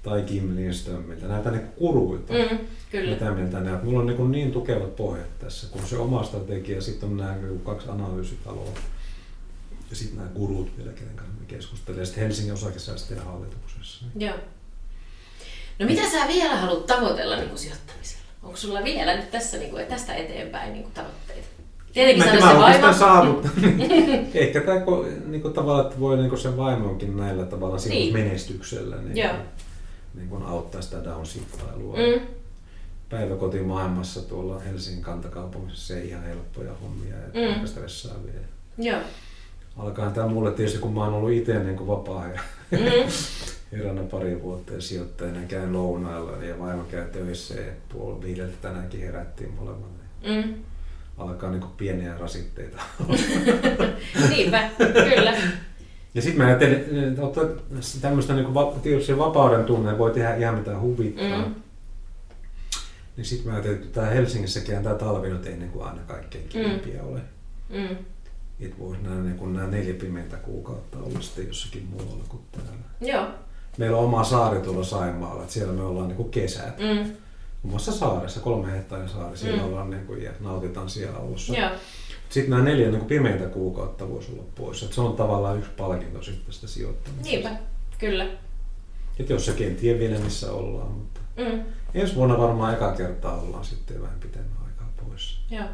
tai 0.04 0.22
Kim 0.22 0.56
Lindströmiltä, 0.56 1.28
näitä 1.28 1.52
niin 1.52 1.68
kuruilta. 1.68 2.34
Mm. 2.34 2.58
Kyllä. 2.92 3.12
Mitä 3.14 3.32
mieltä 3.32 3.60
ne 3.60 3.74
on. 3.74 3.80
Mulla 3.86 4.00
on 4.00 4.06
niin, 4.08 4.32
niin 4.32 4.52
tukevat 4.52 4.96
pohjat 4.96 5.40
tässä, 5.40 5.68
kun 5.72 5.88
se 5.88 5.98
oma 5.98 6.24
strategia, 6.24 6.82
sitten 6.82 7.10
on 7.10 7.18
nämä 7.18 7.36
niin 7.36 7.60
kaksi 7.60 7.90
analyysitaloa 7.90 8.70
ja 9.90 9.96
sitten 9.96 10.18
nämä 10.18 10.30
gurut 10.36 10.78
vielä, 10.78 10.92
kenen 10.92 11.16
kanssa 11.16 11.36
me 11.40 11.46
keskustelee. 11.48 12.00
Ja 12.00 12.06
sitten 12.06 12.24
Helsingin 12.24 12.54
osakesäästäjän 12.54 13.26
hallituksessa. 13.26 14.06
Joo. 14.16 14.36
No 15.80 15.86
mitä 15.86 16.02
sä 16.10 16.28
vielä 16.28 16.56
haluat 16.56 16.86
tavoitella 16.86 17.36
niin 17.36 17.50
kuin 17.50 17.60
sijoittamisella? 17.60 18.24
Onko 18.44 18.58
sulla 18.58 18.84
vielä 18.84 19.16
nyt 19.18 19.32
tässä 19.32 19.58
niin 19.58 19.72
kuin, 19.72 19.86
tästä 19.86 20.14
eteenpäin 20.16 20.74
niin 20.74 20.84
kuin 20.84 20.94
tavoitteita? 20.94 21.48
Tietenkin 21.94 22.26
Mä, 22.26 22.54
mä 22.54 22.64
oon 22.66 22.74
sitä 22.74 22.94
saavuttanut. 22.94 23.66
Ehkä 24.34 24.62
tämä 24.62 24.80
niin 25.26 25.42
kuin, 25.42 25.54
tavallaan, 25.54 25.86
että 25.88 26.00
voi 26.00 26.18
niin 26.18 26.30
kuin 26.30 26.40
sen 26.40 26.58
vaimonkin 26.58 27.18
näillä 27.18 27.46
tavalla 27.46 27.78
Niin. 27.90 28.14
menestyksellä 28.14 28.96
niin, 28.96 29.18
Joo. 29.18 29.34
niin 30.16 30.30
kuin 30.30 30.44
auttaa 30.44 30.82
sitä 30.82 31.04
downshiftailua. 31.04 31.98
Mm. 31.98 32.22
Päiväkotimaailmassa 33.10 34.22
tuolla 34.22 34.60
Helsingin 34.60 35.04
kantakaupungissa 35.04 35.88
se 35.88 36.00
ei 36.02 36.08
ihan 36.10 36.24
helppoja 36.24 36.72
hommia 36.82 37.16
ja 37.16 37.56
Mm. 37.60 37.68
stressaavia. 37.68 38.34
Joo. 38.78 39.00
Alkaa 39.78 40.10
tämä 40.12 40.28
mulle 40.28 40.52
tietysti, 40.52 40.80
kun 40.80 40.94
mä 40.94 41.04
oon 41.04 41.14
ollut 41.14 41.32
itse 41.32 41.60
niin 41.60 41.88
vapaa 41.88 42.28
ja 42.28 42.40
Mm. 42.72 42.80
heränä 43.72 44.04
pari 44.04 44.42
vuotta 44.42 44.74
ja 44.74 44.82
sijoittajana 44.82 45.40
käyn 45.48 45.74
lounailla 45.74 46.44
ja 46.44 46.60
vaimo 46.60 46.84
käy 46.84 47.08
töissä 47.08 47.54
ja 47.54 47.72
puoli 47.90 48.22
viideltä 48.22 48.54
tänäänkin 48.62 49.00
herättiin 49.00 49.54
molemmat. 49.54 49.90
Mm. 50.28 50.54
Alkaa 51.18 51.52
niin 51.52 51.64
pieniä 51.78 52.18
rasitteita. 52.18 52.82
Niinpä, 54.30 54.70
kyllä. 54.78 55.34
Ja 56.14 56.22
sitten 56.22 56.38
mä 56.38 56.48
ajattelin, 56.48 56.76
että 56.76 57.22
tämmöistä 58.02 58.34
niin 58.34 58.82
tietysti 58.84 59.18
vapauden 59.18 59.66
tunne 59.66 59.98
voi 59.98 60.12
tehdä 60.12 60.36
ihan 60.36 60.56
mitä 60.56 60.80
huvittaa. 60.80 61.38
Mm. 61.38 61.46
Mm. 61.46 61.56
Niin 63.18 63.26
sitten 63.26 63.48
mä 63.48 63.54
ajattelin, 63.54 63.78
että 63.78 64.02
tää 64.02 64.10
Helsingissäkin 64.10 64.84
tämä 64.84 64.96
talvi 64.96 65.30
nyt 65.30 65.46
ei 65.46 65.58
niin 65.58 65.72
kuin 65.72 65.86
aina 65.86 66.02
kaikkein 66.08 66.48
kivimpiä 66.50 67.04
ole. 67.04 67.22
Mm. 67.70 67.98
Että 68.60 68.80
voisi 68.80 69.02
nämä, 69.02 69.24
niin 69.24 69.54
nämä 69.54 69.68
neljä 69.68 69.94
pimeitä 69.94 70.38
kuukautta 70.38 71.00
olla 71.00 71.22
sitten 71.22 71.48
jossakin 71.48 71.88
muualla 71.92 72.24
kuin 72.30 72.44
täällä. 72.52 73.14
Joo. 73.14 73.28
Meillä 73.78 73.98
on 73.98 74.04
oma 74.04 74.24
saari 74.24 74.60
tuolla 74.60 74.84
Saimaalla, 74.84 75.42
että 75.42 75.54
siellä 75.54 75.74
me 75.74 75.82
ollaan 75.84 76.08
niin 76.08 76.18
kuin 76.18 76.30
kesät. 76.32 76.80
Mm. 76.80 76.86
Muun 77.64 77.72
muassa 77.72 77.92
saaressa, 77.92 78.40
kolme 78.40 78.72
hehtaarin 78.72 79.10
saari, 79.10 79.38
siellä 79.38 79.58
Mm. 79.62 79.68
ollaan 79.68 79.90
niin 79.90 80.06
kuin, 80.06 80.24
ja 80.24 80.32
nautitaan 80.40 80.90
siellä 80.90 81.20
olossa. 81.20 81.54
Joo. 81.54 81.70
Sitten 82.30 82.50
nämä 82.50 82.64
neljä 82.64 82.88
niin 82.88 83.00
kuin 83.00 83.08
pimeitä 83.10 83.46
kuukautta 83.46 84.10
voisi 84.10 84.32
olla 84.34 84.44
pois. 84.56 84.84
Et 84.84 84.94
se 84.94 85.02
on 85.02 85.16
tavallaan 85.16 85.58
yksi 85.58 85.72
palkinto 85.78 86.22
sitten 86.24 86.54
sitä 86.54 86.68
sijoittamisesta. 86.68 87.30
Niinpä, 87.30 87.50
kyllä. 88.00 88.28
Et 89.20 89.30
jossakin 89.30 89.68
en 89.68 89.76
tiedä 89.76 90.00
vielä 90.00 90.20
missä 90.20 90.52
ollaan, 90.52 90.92
mutta 90.92 91.20
Mm. 91.38 91.64
ensi 91.94 92.16
vuonna 92.16 92.38
varmaan 92.38 92.74
eka 92.74 92.92
kertaa 92.92 93.42
ollaan 93.42 93.66
sitten 93.66 94.02
vähän 94.02 94.20
pitemmän 94.20 94.58
aikaa 94.66 94.90
pois. 95.08 95.40
Joo. 95.52 95.66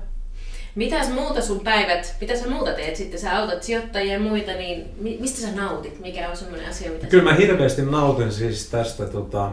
Mitäs 0.75 1.09
muuta 1.13 1.41
sun 1.41 1.59
päivät, 1.59 2.15
mitä 2.21 2.35
sä 2.35 2.47
muuta 2.49 2.73
teet 2.73 2.95
sitten? 2.95 3.19
Sä 3.19 3.38
autat 3.38 3.63
sijoittajia 3.63 4.13
ja 4.13 4.19
muita, 4.19 4.51
niin 4.51 4.85
mi- 5.01 5.17
mistä 5.21 5.41
sä 5.41 5.51
nautit? 5.55 5.99
Mikä 5.99 6.29
on 6.29 6.38
semmoinen 6.38 6.69
asia, 6.69 6.91
mitä 6.91 7.07
Kyllä 7.07 7.23
sä... 7.23 7.29
mä 7.31 7.35
hirveästi 7.45 7.81
nautin 7.81 8.31
siis 8.31 8.69
tästä, 8.69 9.05
tota, 9.05 9.51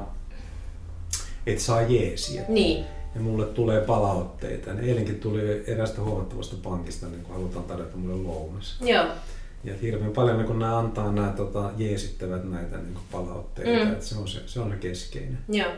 että 1.46 1.62
saa 1.64 1.82
jeesiä. 1.82 2.42
Niin. 2.48 2.84
Ja 3.14 3.20
mulle 3.20 3.46
tulee 3.46 3.80
palautteita. 3.80 4.70
Eilenkin 4.82 5.20
tuli 5.20 5.64
erästä 5.66 6.00
huomattavasta 6.00 6.56
pankista, 6.62 7.06
niin 7.06 7.22
kun 7.22 7.34
halutaan 7.34 7.64
tarjota 7.64 7.96
mulle 7.96 8.22
lounas. 8.28 8.76
Joo. 8.80 9.04
Ja 9.64 9.74
hirveän 9.82 10.10
paljon 10.12 10.36
niin 10.38 10.46
kun 10.46 10.58
nämä 10.58 10.78
antaa 10.78 11.12
nämä 11.12 11.32
tota, 11.36 11.70
jeesittävät 11.76 12.50
näitä 12.50 12.76
niin 12.76 12.96
palautteita, 13.12 13.84
Mm. 13.84 13.92
että 13.92 14.04
se 14.04 14.18
on 14.18 14.28
se, 14.28 14.38
se 14.46 14.60
on 14.60 14.70
se 14.70 14.76
keskeinen. 14.76 15.38
Joo. 15.48 15.70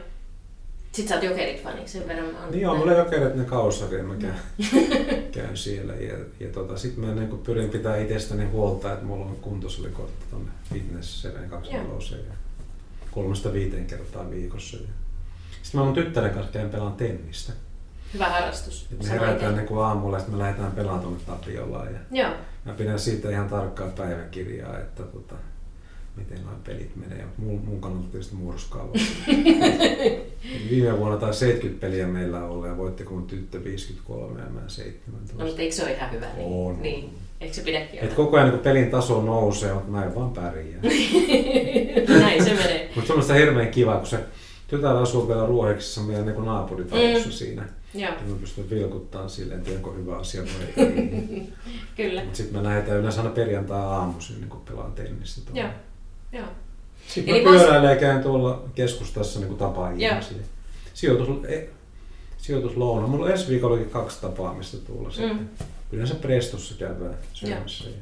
Sitten 0.93 1.09
sä 1.09 1.15
oot 1.15 1.25
jokerit 1.25 1.63
fani, 1.63 1.81
sen 1.89 2.09
verran 2.09 2.27
mä 2.27 2.41
oon... 2.43 2.51
Niin 2.51 2.69
on 2.69 2.79
mulla 2.79 2.93
jokerit 2.93 3.35
ne 3.35 3.45
kaussari 3.45 3.97
ja 3.99 4.03
mä 4.05 4.15
käyn, 5.35 5.57
siellä. 5.57 5.93
Ja, 5.93 6.17
ja 6.41 6.49
tota, 6.53 6.77
sitten 6.77 7.05
mä 7.05 7.15
niin 7.15 7.39
pyrin 7.39 7.71
pitää 7.71 7.97
itsestäni 7.97 8.45
huolta, 8.45 8.93
että 8.93 9.05
mulla 9.05 9.25
on 9.25 9.37
kuntosalikortti 9.37 10.25
tuonne 10.31 10.51
fitness 10.73 11.23
Seven 11.23 11.51
20 11.51 12.17
ja 12.17 12.35
kolmesta 13.11 13.53
viiteen 13.53 13.87
kertaa 13.87 14.31
viikossa. 14.31 14.77
Ja 14.77 14.89
sitten 15.63 15.81
mä 15.81 15.85
mun 15.85 15.95
tyttären 15.95 16.35
kanssa 16.35 16.53
käyn 16.53 16.71
pelaan 16.71 16.93
tennistä. 16.93 17.53
Hyvä 18.15 18.29
harrastus. 18.29 18.87
Et 18.93 19.03
me 19.03 19.09
herätään 19.09 19.57
niin 19.57 19.79
aamulla 19.79 20.17
ja 20.17 20.21
sitten 20.21 20.35
me 20.39 20.43
lähdetään 20.43 20.73
pelaamaan 20.73 21.03
tuonne 21.03 21.21
Tapiolaan. 21.27 21.93
Ja 21.93 22.01
Joo. 22.11 22.35
mä 22.65 22.73
pidän 22.73 22.99
siitä 22.99 23.31
ihan 23.31 23.49
tarkkaa 23.49 23.89
päiväkirjaa, 23.89 24.79
että 24.79 25.03
tota, 25.03 25.35
miten 26.17 26.45
noin 26.45 26.57
pelit 26.65 26.97
menee. 26.97 27.25
Mun, 27.37 27.61
mun 27.65 27.81
kannalta 27.81 28.09
tietysti 28.11 28.35
murskaava. 28.35 28.93
Viime 30.71 30.99
vuonna 30.99 31.17
taisi 31.17 31.39
70 31.39 31.81
peliä 31.87 32.07
meillä 32.07 32.45
olla 32.45 32.67
ja 32.67 32.77
voittiko 32.77 33.15
mun 33.15 33.27
tyttö 33.27 33.65
53 33.65 34.41
ja 34.41 34.47
mä 34.51 34.61
17. 34.69 35.37
No, 35.39 35.45
mutta 35.47 35.63
eikö 35.63 35.75
se 35.75 35.83
ole 35.83 35.93
ihan 35.93 36.13
hyvä? 36.13 36.27
Niin. 36.37 36.47
On. 36.53 36.83
niin. 36.83 37.11
Eikö 37.41 37.55
se 37.55 37.63
pidäkin 37.63 37.99
Et 37.99 38.05
olla? 38.05 38.15
koko 38.15 38.37
ajan 38.37 38.49
niin 38.51 38.59
pelin 38.59 38.91
taso 38.91 39.23
nousee, 39.23 39.73
mutta 39.75 39.91
mä 39.91 40.05
en 40.05 40.15
vaan 40.15 40.31
pärjää. 40.31 40.81
Näin 42.21 42.45
se 42.45 42.55
menee. 42.55 42.91
mutta 42.95 43.07
semmoista 43.07 43.35
hirveän 43.35 43.69
kiva, 43.71 43.97
kun 43.97 44.07
se 44.07 44.19
tytär 44.69 44.97
asuu 44.97 45.29
vielä 45.29 45.47
Ruoheksissa 45.47 46.01
meidän 46.01 46.27
niin 46.27 46.45
naapuritalossa 46.45 47.29
Mm. 47.29 47.33
siinä. 47.33 47.69
Joo, 47.95 48.03
Ja 48.13 48.17
mä 48.29 48.37
pystyn 48.41 48.71
vilkuttaa 48.71 49.29
silleen, 49.29 49.59
en 49.59 49.65
tiedä 49.65 49.79
onko 49.79 49.93
hyvä 49.93 50.17
asia 50.17 50.43
vai 50.43 50.87
ei. 50.87 51.43
kyllä. 51.97 52.21
Mutta 52.25 52.37
sitten 52.37 52.57
me 52.63 52.69
lähdetään 52.69 52.99
yleensä 52.99 53.21
aina 53.21 53.33
perjantai 53.35 53.81
aamuisin, 53.81 54.37
niin 54.41 54.49
kun 54.49 54.61
pelaan 54.69 54.93
tennistä. 54.93 55.51
Joo. 55.55 55.69
Joo. 56.35 56.47
Sitten 57.09 57.35
Eli 57.35 57.45
mä 57.45 57.51
vois- 57.51 57.61
pyöräilen 57.61 57.91
ja 57.91 57.97
käyn 57.97 58.23
tuolla 58.23 58.63
keskustassa 58.75 59.41
niin 59.41 59.57
tapaa 59.57 59.91
ihmisiä. 59.91 60.37
Sijoitus, 60.95 61.29
e, 61.49 61.67
sijoituslouna. 62.39 63.07
Mulla 63.07 63.25
on 63.25 63.31
ensi 63.31 63.49
viikollakin 63.49 63.91
kaksi 63.91 64.21
tapaamista 64.21 64.77
tuolla 64.77 65.09
Mm. 65.09 65.13
sitten. 65.15 65.51
Yleensä 65.93 66.15
Prestossa 66.15 66.75
käydään 66.79 67.15
syömässä. 67.33 67.85
Ja 67.89 67.95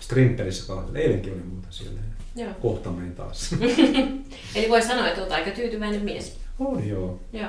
Skrimpelissä 0.00 0.66
kahvilla. 0.74 0.98
Eilenkin 0.98 1.32
oli 1.32 1.42
muuta 1.42 1.66
siellä. 1.70 2.00
Joo. 2.36 2.50
Kohta 2.62 2.90
menen 2.90 3.14
taas. 3.14 3.54
Eli 4.54 4.68
voi 4.70 4.82
sanoa, 4.82 5.08
että 5.08 5.20
olet 5.20 5.32
aika 5.32 5.50
tyytyväinen 5.50 6.02
mies. 6.04 6.38
on 6.58 6.88
joo. 6.88 7.20
Joo. 7.32 7.48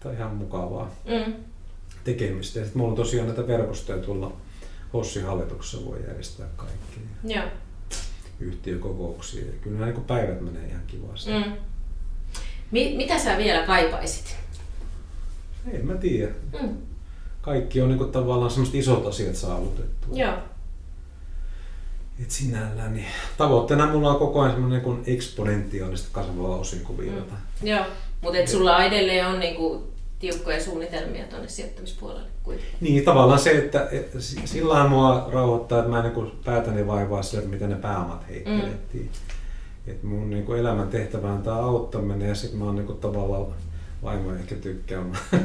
Tämä 0.00 0.10
on 0.12 0.18
ihan 0.18 0.34
mukavaa 0.36 0.90
Mm. 1.04 1.34
tekemistä. 2.04 2.58
Ja 2.58 2.64
sitten 2.64 2.78
mulla 2.82 2.90
on 2.90 2.96
tosiaan 2.96 3.26
näitä 3.26 3.46
verkostoja 3.46 3.98
tuolla 3.98 4.32
Hossin 4.92 5.24
hallituksessa 5.24 5.84
voi 5.86 6.02
järjestää 6.08 6.46
kaikkea. 6.56 7.02
Joo. 7.24 7.44
Yhtiökokouksia. 8.40 9.46
Ja 9.46 9.52
kyllä 9.60 9.78
nämä 9.78 9.92
niin 9.92 10.04
päivät 10.04 10.40
menee 10.40 10.68
ihan 10.68 10.82
kivasti. 10.86 11.30
Mm. 11.30 11.52
Mi- 12.70 12.94
mitä 12.96 13.18
sä 13.18 13.36
vielä 13.38 13.66
kaipaisit? 13.66 14.36
Ei 15.72 15.82
mä 15.82 15.94
tiedä. 15.94 16.32
Mm. 16.62 16.76
Kaikki 17.40 17.80
on 17.80 17.88
niin 17.88 17.98
kuin 17.98 18.12
tavallaan 18.12 18.50
semmoiset 18.50 18.74
isot 18.74 19.06
asiat 19.06 19.36
saavutettu. 19.36 20.08
Joo. 20.12 20.34
Et 22.22 22.30
sinällään 22.30 22.94
niin 22.94 23.06
tavoitteena 23.38 23.92
mulla 23.92 24.10
on 24.10 24.18
koko 24.18 24.40
ajan 24.40 24.52
semmoinen 24.52 24.82
niin 24.82 25.02
eksponentiaalisesti 25.06 26.08
kasvava 26.12 26.56
osinkovirta. 26.56 27.34
Mm. 27.34 27.68
Joo. 27.68 27.84
Mutta 28.20 28.46
sulla 28.46 28.84
edelleen 28.84 29.26
on 29.26 29.40
niinku 29.40 29.92
tiukkoja 30.18 30.64
suunnitelmia 30.64 31.24
tuonne 31.26 31.48
sijoittamispuolelle 31.48 32.28
kuitenkin. 32.42 32.74
Niin, 32.80 33.04
tavallaan 33.04 33.38
se, 33.40 33.50
että 33.50 33.88
et, 33.92 34.10
s- 34.18 34.36
sillä 34.44 34.72
lailla 34.74 34.88
mua 34.88 35.28
rauhoittaa, 35.32 35.78
että 35.78 35.90
mä 35.90 35.98
en 36.04 36.12
niin 36.14 36.32
päätäni 36.44 36.86
vaivaa 36.86 37.22
sille, 37.22 37.38
että 37.38 37.50
miten 37.54 37.70
ne 37.70 37.76
pääomat 37.76 38.28
heittelettiin. 38.28 39.04
Mm. 39.04 39.92
Et 39.92 40.02
mun 40.02 40.30
niin 40.30 40.56
elämän 40.56 40.88
tehtävä 40.88 41.32
on 41.32 41.42
tämä 41.42 41.56
auttaminen 41.56 42.28
ja 42.28 42.34
sitten 42.34 42.58
mä 42.58 42.64
oon 42.64 42.76
niin 42.76 42.98
tavallaan 42.98 43.46
vaimo 44.02 44.32
ehkä 44.34 44.54
tykkää 44.54 45.00
mä 45.04 45.16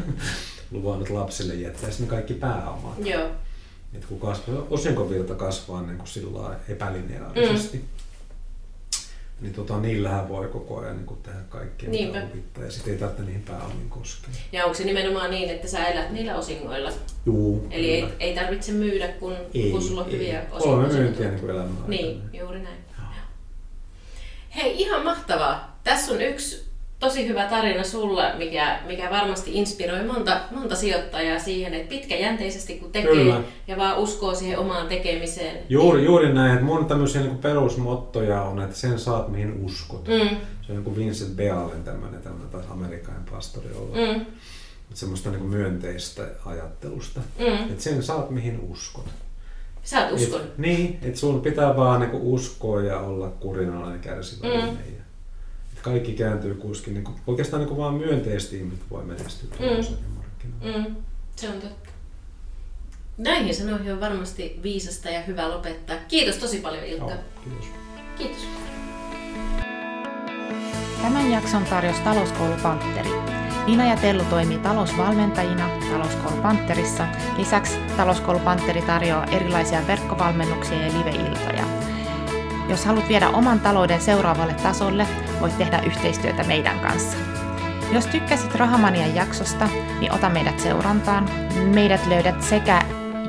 luvannut 0.71 1.09
lapsille 1.09 1.53
jättää 1.55 1.91
sinne 1.91 2.09
kaikki 2.09 2.33
pääomat. 2.33 2.93
Joo. 3.05 3.27
Et 3.93 4.05
kun 4.05 4.19
kasvaa, 4.19 4.63
osinkovirta 4.69 5.35
kasvaa 5.35 5.81
niin 5.81 5.97
kuin 5.97 6.07
sillä 6.07 6.55
epälineaarisesti, 6.69 7.77
mm. 7.77 7.83
Niin 9.43 9.53
tota, 9.53 9.79
niillähän 9.79 10.29
voi 10.29 10.47
koko 10.47 10.79
ajan 10.79 10.97
niin 10.97 11.17
tehdä 11.23 11.39
kaikkea, 11.49 11.89
Niinpä. 11.89 12.13
mitä 12.19 12.27
huvittaa. 12.29 12.63
Ja 12.63 12.71
sitten 12.71 12.93
ei 12.93 12.99
tarvitse 12.99 13.23
niihin 13.23 13.41
pääomiin 13.43 13.89
koskea. 13.89 14.29
Ja 14.51 14.63
onko 14.63 14.77
se 14.77 14.83
nimenomaan 14.83 15.31
niin, 15.31 15.49
että 15.49 15.67
sä 15.67 15.85
elät 15.87 16.11
niillä 16.11 16.35
osingoilla? 16.35 16.91
Juu, 17.25 17.67
Eli 17.71 17.91
ei, 17.91 18.01
kyllä. 18.01 18.13
ei 18.19 18.35
tarvitse 18.35 18.71
myydä, 18.71 19.07
kun, 19.07 19.35
kun 19.71 19.81
sulla 19.81 20.01
on 20.03 20.11
hyviä 20.11 20.41
Kolme 20.41 20.83
osinkoja. 20.85 21.01
myyntiä 21.01 21.31
niin 21.31 21.49
aikana. 21.49 21.87
Niin, 21.87 22.21
juuri 22.33 22.59
näin. 22.61 22.77
Hei, 24.55 24.81
ihan 24.81 25.03
mahtavaa. 25.03 25.79
Tässä 25.83 26.11
on 26.13 26.21
yksi 26.21 26.65
tosi 27.03 27.27
hyvä 27.27 27.45
tarina 27.45 27.83
sulla, 27.83 28.31
mikä, 28.37 28.79
mikä 28.87 29.09
varmasti 29.09 29.51
inspiroi 29.53 30.03
monta, 30.03 30.39
monta 30.51 30.75
sijoittajaa 30.75 31.39
siihen, 31.39 31.73
että 31.73 31.89
pitkäjänteisesti 31.89 32.73
kun 32.79 32.91
tekee 32.91 33.11
Kyllä. 33.11 33.41
ja 33.67 33.77
vaan 33.77 33.97
uskoo 33.97 34.35
siihen 34.35 34.59
omaan 34.59 34.87
tekemiseen. 34.87 35.57
Juuri, 35.69 36.05
juuri 36.05 36.33
näin, 36.33 36.53
että 36.53 36.65
mun 36.65 36.85
tämmöisiä 36.85 37.21
niin 37.21 37.37
perusmottoja 37.37 38.41
on, 38.41 38.61
että 38.61 38.75
sen 38.75 38.99
saat 38.99 39.27
mihin 39.27 39.65
uskot. 39.65 40.07
Mm, 40.07 40.37
Se 40.67 40.71
on 40.73 40.83
niin 40.83 40.95
Vincent 40.95 41.35
Bealen 41.35 41.83
tämmöinen, 41.83 42.21
tämmöinen 42.21 42.49
taas 42.49 42.65
amerikkalainen 42.69 43.29
pastori 43.31 43.69
ollut. 43.75 43.95
mm, 43.95 44.25
semmoista 44.93 45.29
niin 45.31 45.45
myönteistä 45.45 46.23
ajattelusta. 46.45 47.19
mm. 47.39 47.45
Että 47.71 47.83
sen 47.83 48.03
saat 48.03 48.29
mihin 48.29 48.59
uskot. 48.71 49.05
Sä 49.83 50.05
oot 50.07 50.11
uskon. 50.21 50.41
Et, 50.41 50.57
niin, 50.57 50.99
että 51.01 51.19
sun 51.19 51.41
pitää 51.41 51.75
vaan 51.75 52.01
niin 52.01 52.11
uskoa 52.13 52.81
ja 52.81 52.99
olla 52.99 53.27
kurinalainen 53.29 53.99
kärsivällinen. 53.99 54.69
Mm. 54.69 54.77
Ja, 54.95 55.03
kaikki 55.83 56.13
kääntyy 56.13 56.55
kuitenkin, 56.55 56.93
niin 56.93 57.03
kuin, 57.03 57.15
oikeastaan 57.27 57.59
niin 57.59 57.67
kuin 57.69 57.77
vaan 57.77 57.93
myönteisesti 57.93 58.57
ihmiset 58.57 58.79
voi 58.91 59.03
menestyä 59.03 59.49
Mm. 59.59 60.69
Mm, 60.69 60.95
se 61.35 61.49
on 61.49 61.61
totta. 61.61 61.89
Näihin 63.17 63.55
sanoihin 63.55 63.93
on 63.93 63.99
varmasti 63.99 64.59
viisasta 64.63 65.09
ja 65.09 65.21
hyvä 65.21 65.49
lopettaa. 65.49 65.95
Kiitos 66.07 66.37
tosi 66.37 66.59
paljon 66.59 66.83
Ilkka. 66.83 67.11
Joo, 67.11 67.21
kiitos. 67.43 67.67
Kiitos. 68.17 68.47
Tämän 71.01 71.31
jakson 71.31 71.63
tarjosi 71.63 72.01
Talouskoulu 72.01 72.53
Pantteri. 72.63 73.09
Nina 73.65 73.85
ja 73.89 73.97
Tellu 73.97 74.23
toimii 74.23 74.57
talousvalmentajina 74.57 75.69
Talouskoulu 75.91 76.41
Pantterissa. 76.41 77.07
Lisäksi 77.37 77.77
Talouskoulu 77.97 78.39
Pantteri 78.39 78.81
tarjoaa 78.81 79.25
erilaisia 79.25 79.87
verkkovalmennuksia 79.87 80.77
ja 80.77 80.93
live-iltoja. 80.93 81.82
Jos 82.73 82.85
haluat 82.85 83.07
viedä 83.07 83.29
oman 83.29 83.59
talouden 83.59 84.01
seuraavalle 84.01 84.53
tasolle, 84.53 85.07
voit 85.39 85.57
tehdä 85.57 85.81
yhteistyötä 85.85 86.43
meidän 86.43 86.79
kanssa. 86.79 87.17
Jos 87.91 88.05
tykkäsit 88.07 88.55
Rahamanian 88.55 89.15
jaksosta, 89.15 89.69
niin 89.99 90.13
ota 90.13 90.29
meidät 90.29 90.59
seurantaan. 90.59 91.29
Meidät 91.73 92.07
löydät 92.07 92.43
sekä 92.43 92.81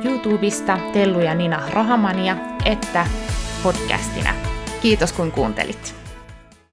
YouTubesta 0.05 0.79
Tellu 0.93 1.21
ja 1.21 1.35
Nina 1.35 1.63
Rahamania 1.71 2.37
että 2.65 3.07
podcastina. 3.63 4.35
Kiitos 4.83 5.13
kun 5.13 5.33
kuuntelit. 5.33 6.04